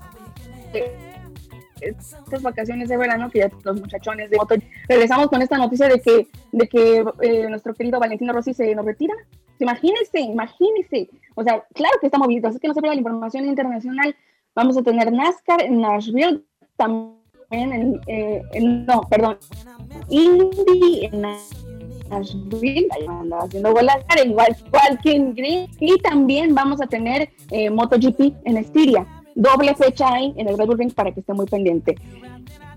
[1.89, 4.55] estas vacaciones de verano que ya los muchachones de moto
[4.89, 8.85] regresamos con esta noticia de que de que eh, nuestro querido Valentino Rossi se nos
[8.85, 9.15] retira.
[9.59, 13.47] Imagínese imagínese o sea claro que está movido así que no se pierda la información
[13.47, 14.15] internacional.
[14.55, 16.45] Vamos a tener NASCAR en Nashville
[16.77, 17.17] también
[17.51, 19.39] en, eh, no perdón
[20.09, 22.89] Indy en Nashville.
[23.41, 23.97] Haciendo bolas.
[24.25, 29.05] Igual Walking Green y también vamos a tener eh, MotoGP en Estiria
[29.37, 31.95] doble fecha ahí en el Red Bull Ring para que esté muy pendiente.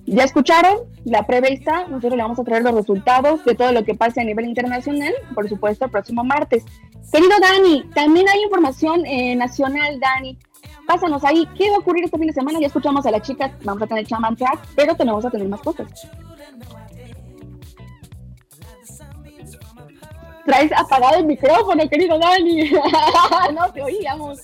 [0.06, 3.96] Ya escucharon la prevista, nosotros le vamos a traer los resultados de todo lo que
[3.96, 6.66] pase a nivel internacional, por supuesto, el próximo martes.
[7.12, 10.38] Querido Dani, también hay información eh, nacional, Dani.
[10.86, 12.60] Pásanos ahí, ¿qué va a ocurrir este fin de semana?
[12.60, 15.62] Ya escuchamos a las chicas, vamos a tener Chaman Track, pero tenemos a tener más
[15.62, 15.88] cosas.
[20.50, 22.72] Traes apagado el micrófono, querido Dani.
[23.54, 24.40] no te oíamos.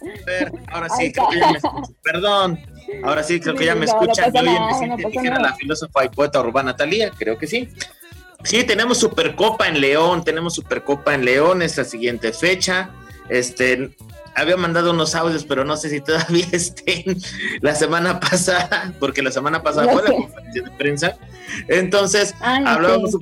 [0.67, 1.59] Ahora sí, creo que ya me
[2.03, 2.59] Perdón.
[3.03, 4.31] Ahora sí, creo que ya me escuchan.
[4.31, 7.69] No no la filósofa y poeta urbana Talía, creo que sí.
[8.43, 12.91] Sí, tenemos Supercopa en León, tenemos Supercopa en León esta siguiente fecha.
[13.27, 13.95] Este,
[14.35, 17.17] había mandado unos audios, pero no sé si todavía estén
[17.61, 21.17] la semana pasada, porque la semana pasada fue la conferencia de prensa.
[21.67, 23.17] Entonces, ah, hablábamos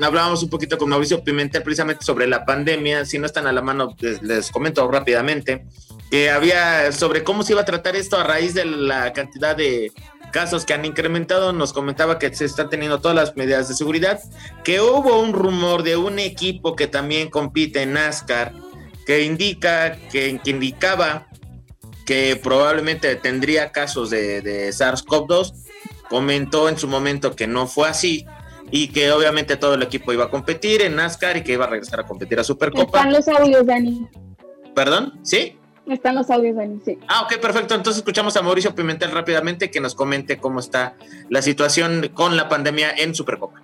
[0.00, 3.62] hablábamos un poquito con Mauricio Pimentel precisamente sobre la pandemia, si no están a la
[3.62, 5.66] mano, les, comento rápidamente,
[6.10, 9.92] que había sobre cómo se iba a tratar esto a raíz de la cantidad de
[10.32, 14.20] casos que han incrementado, nos comentaba que se están teniendo todas las medidas de seguridad,
[14.64, 18.52] que hubo un rumor de un equipo que también compite en NASCAR,
[19.04, 21.26] que indica, que, indicaba
[22.06, 25.52] que probablemente tendría casos de, de SARS-CoV-2,
[26.08, 28.26] comentó en su momento que no fue así,
[28.74, 31.68] y que obviamente todo el equipo iba a competir en NASCAR y que iba a
[31.68, 32.98] regresar a competir a Supercopa.
[32.98, 34.08] Están los audios, Dani.
[34.74, 35.20] ¿Perdón?
[35.22, 35.58] ¿Sí?
[35.86, 36.98] Están los audios, Dani, sí.
[37.06, 37.74] Ah, ok, perfecto.
[37.74, 40.94] Entonces escuchamos a Mauricio Pimentel rápidamente que nos comente cómo está
[41.28, 43.62] la situación con la pandemia en Supercopa.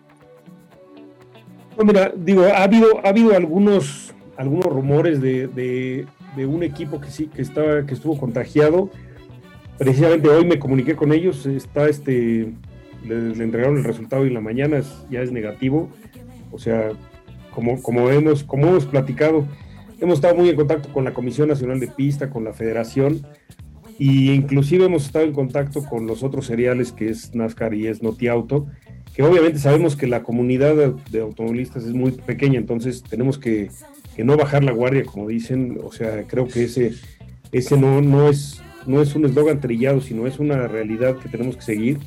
[1.82, 7.28] mira, digo, ha habido, ha habido algunos, algunos rumores de, de, un equipo que sí,
[7.28, 8.90] que estaba, que estuvo contagiado.
[9.78, 11.46] Precisamente hoy me comuniqué con ellos.
[11.46, 12.52] Está este
[13.06, 14.80] le, entregaron el resultado y en la mañana
[15.10, 15.90] ya es negativo.
[16.50, 16.92] O sea,
[17.54, 19.46] como, como, hemos, como hemos platicado,
[20.00, 23.22] hemos estado muy en contacto con la Comisión Nacional de Pista, con la Federación,
[23.98, 28.02] y inclusive hemos estado en contacto con los otros seriales que es NASCAR y es
[28.02, 28.66] Notiauto,
[29.12, 33.70] que obviamente sabemos que la comunidad de, automovilistas es muy pequeña, entonces tenemos que,
[34.14, 36.92] que, no bajar la guardia, como dicen, o sea, creo que ese,
[37.50, 41.56] ese no, no, es, no es un eslogan trillado, sino es una realidad que tenemos
[41.56, 41.98] que seguir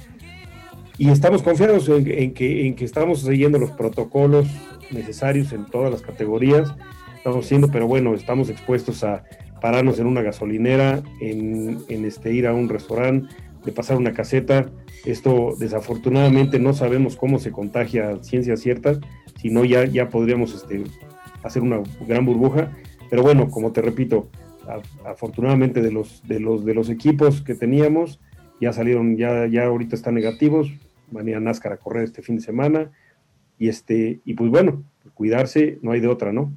[1.02, 4.46] y estamos confiados en, que, en que estamos siguiendo los protocolos
[4.92, 6.76] necesarios en todas las categorías.
[7.18, 9.24] Estamos haciendo, pero bueno, estamos expuestos a
[9.62, 13.34] pararnos en una gasolinera, en, en este, ir a un restaurante,
[13.66, 14.70] de pasar una caseta.
[15.04, 19.00] Esto desafortunadamente no sabemos cómo se contagia ciencia cierta,
[19.42, 20.84] si no ya, ya podríamos este,
[21.42, 22.78] hacer una gran burbuja.
[23.10, 24.30] Pero bueno, como te repito,
[25.04, 28.20] afortunadamente de los, de, los, de los equipos que teníamos,
[28.60, 30.72] ya salieron, ya, ya ahorita están negativos,
[31.12, 32.92] van a ir a NASCAR a correr este fin de semana.
[33.58, 34.84] Y, este, y pues bueno,
[35.14, 36.52] cuidarse, no hay de otra, ¿no?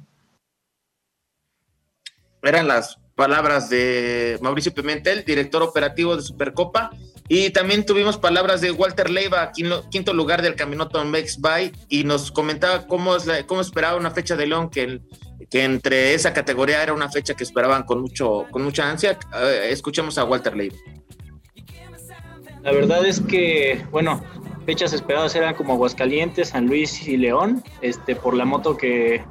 [2.41, 6.91] Eran las palabras de Mauricio Pimentel, director operativo de Supercopa.
[7.27, 9.51] Y también tuvimos palabras de Walter Leiva,
[9.89, 14.35] quinto lugar del Caminoto Max By, y nos comentaba cómo, es cómo esperaba una fecha
[14.35, 15.01] de León, que,
[15.49, 19.17] que entre esa categoría era una fecha que esperaban con, mucho, con mucha ansia.
[19.41, 20.75] Eh, escuchemos a Walter Leiva.
[22.61, 24.23] La verdad es que, bueno,
[24.65, 27.63] fechas esperadas eran como Aguascalientes, San Luis y León.
[27.81, 29.23] Este, por la moto que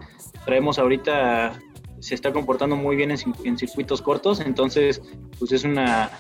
[0.44, 1.58] traemos ahorita
[2.00, 5.00] se está comportando muy bien en, circuitos cortos, entonces
[5.38, 6.10] pues es una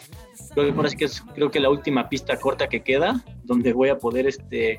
[0.54, 4.26] creo que es creo que la última pista corta que queda donde voy a poder
[4.26, 4.78] este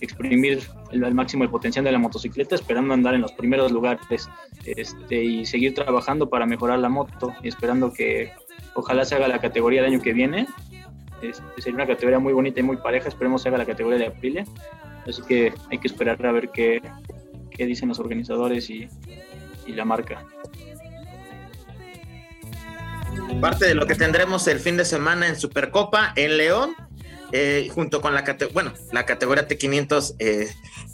[0.00, 4.28] exprimir al máximo el potencial de la motocicleta, esperando andar en los primeros lugares
[4.64, 8.32] este, y seguir trabajando para mejorar la moto, y esperando que
[8.74, 10.46] ojalá se haga la categoría el año que viene.
[11.22, 14.06] Este, sería una categoría muy bonita y muy pareja, esperemos se haga la categoría de
[14.06, 14.44] Aprilia.
[15.06, 16.82] Así que hay que esperar a ver qué,
[17.50, 18.88] qué dicen los organizadores y,
[19.66, 20.24] y la marca.
[23.40, 26.74] Parte de lo que tendremos el fin de semana en Supercopa en León,
[27.32, 30.48] eh, junto con la, bueno, la categoría T500, eh,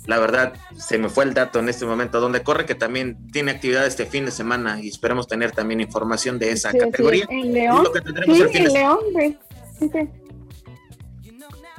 [0.07, 3.51] la verdad se me fue el dato en este momento, donde corre que también tiene
[3.51, 7.27] actividad este fin de semana y esperemos tener también información de esa categoría.
[7.29, 7.87] Sí, en León.
[8.27, 9.39] sí, en León, sí,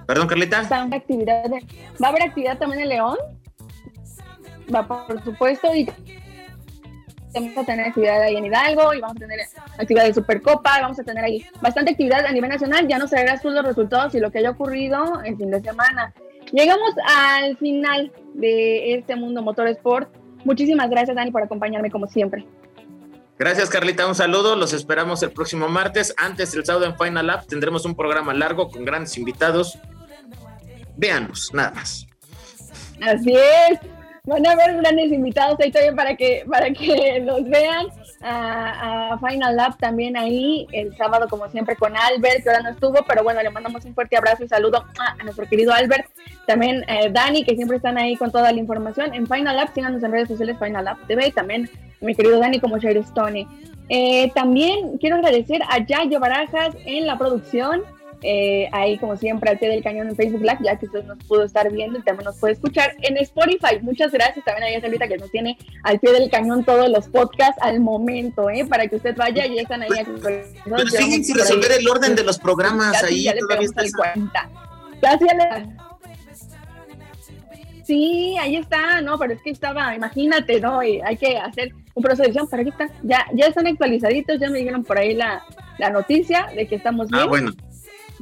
[0.05, 0.59] Perdón, Carlita.
[0.91, 1.45] Actividad
[2.01, 3.17] ¿Va a haber actividad también en León?
[4.73, 5.87] Va, por supuesto, y
[7.33, 9.39] vamos a tener actividad ahí en Hidalgo y vamos a tener
[9.77, 13.41] actividad de Supercopa, vamos a tener ahí bastante actividad a nivel nacional, ya nos traerás
[13.41, 16.13] tú los resultados y lo que haya ocurrido el fin de semana.
[16.51, 20.15] Llegamos al final de este Mundo Motor Sport.
[20.45, 22.45] Muchísimas gracias Dani por acompañarme como siempre.
[23.37, 26.13] Gracias Carlita, un saludo, los esperamos el próximo martes.
[26.17, 29.77] Antes del sábado en Final Lab tendremos un programa largo con grandes invitados.
[30.95, 32.05] Véanos, nada más.
[33.01, 33.79] Así es
[34.25, 37.87] van a haber grandes invitados ahí también para que, para que los vean.
[38.23, 43.03] A, Final Lab también ahí el sábado, como siempre, con Albert, que ahora no estuvo,
[43.07, 46.07] pero bueno, le mandamos un fuerte abrazo y saludo a nuestro querido Albert.
[46.47, 49.13] También eh, Dani, que siempre están ahí con toda la información.
[49.13, 51.69] En Final Lab, síganos en redes sociales Final Lab TV y también
[52.01, 53.47] mi querido Dani como Shair Stone.
[53.89, 57.83] Eh, también quiero agradecer a Yayo Barajas en la producción.
[58.25, 61.17] Eh, ahí como siempre al pie del cañón en Facebook Live, ya que usted nos
[61.25, 63.79] pudo estar viendo y también nos puede escuchar en Spotify.
[63.81, 67.09] Muchas gracias también a ella ahorita que nos tiene al pie del cañón todos los
[67.09, 68.65] podcasts al momento, ¿eh?
[68.65, 69.89] para que usted vaya y ya están ahí.
[70.63, 73.23] Pero siguen sin resolver el orden de los programas ahí.
[73.23, 74.49] Ya todavía le cuenta.
[75.01, 75.33] Gracias.
[77.85, 80.81] Sí, ahí está, no, pero es que estaba, imagínate, ¿no?
[80.81, 84.39] Y hay que hacer un proceso de edición, pero aquí está, ya, ya están actualizaditos,
[84.39, 85.43] ya me dijeron por ahí la,
[85.77, 87.23] la noticia de que estamos ah, bien.
[87.23, 87.51] Ah, bueno.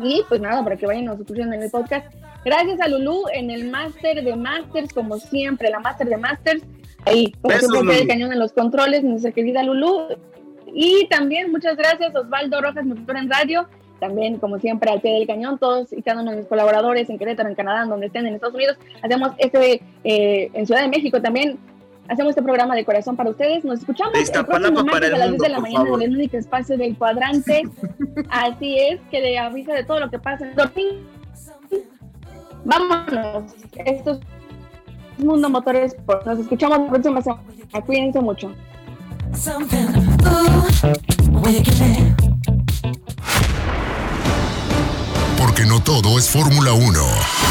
[0.04, 2.14] Y pues nada, para que vayan nos escuchen en el podcast.
[2.44, 6.64] Gracias a Lulu en el máster de másters, como siempre, la máster de másters.
[7.06, 10.08] Ahí, como siempre, el cañón en los controles, nuestra querida Lulu.
[10.74, 13.68] Y también muchas gracias, Osvaldo Rojas, motor en radio.
[14.00, 17.20] También, como siempre, al pie del cañón, todos y cada uno de mis colaboradores en
[17.20, 18.78] Querétaro, en Canadá, donde estén, en Estados Unidos.
[19.04, 21.60] Hacemos este eh, en Ciudad de México también
[22.12, 23.64] hacemos este programa de corazón para ustedes.
[23.64, 26.78] Nos escuchamos el próximo martes a las 10 de la mañana en el único espacio
[26.78, 27.64] del cuadrante.
[28.30, 30.56] Así es, que le avisa de todo lo que pasa en
[32.66, 33.54] Vámonos.
[33.86, 34.20] Esto es
[35.24, 35.96] Mundo Motores.
[36.26, 37.44] Nos escuchamos la próxima semana.
[37.86, 38.54] Cuídense mucho.
[45.38, 47.51] Porque no todo es Fórmula 1.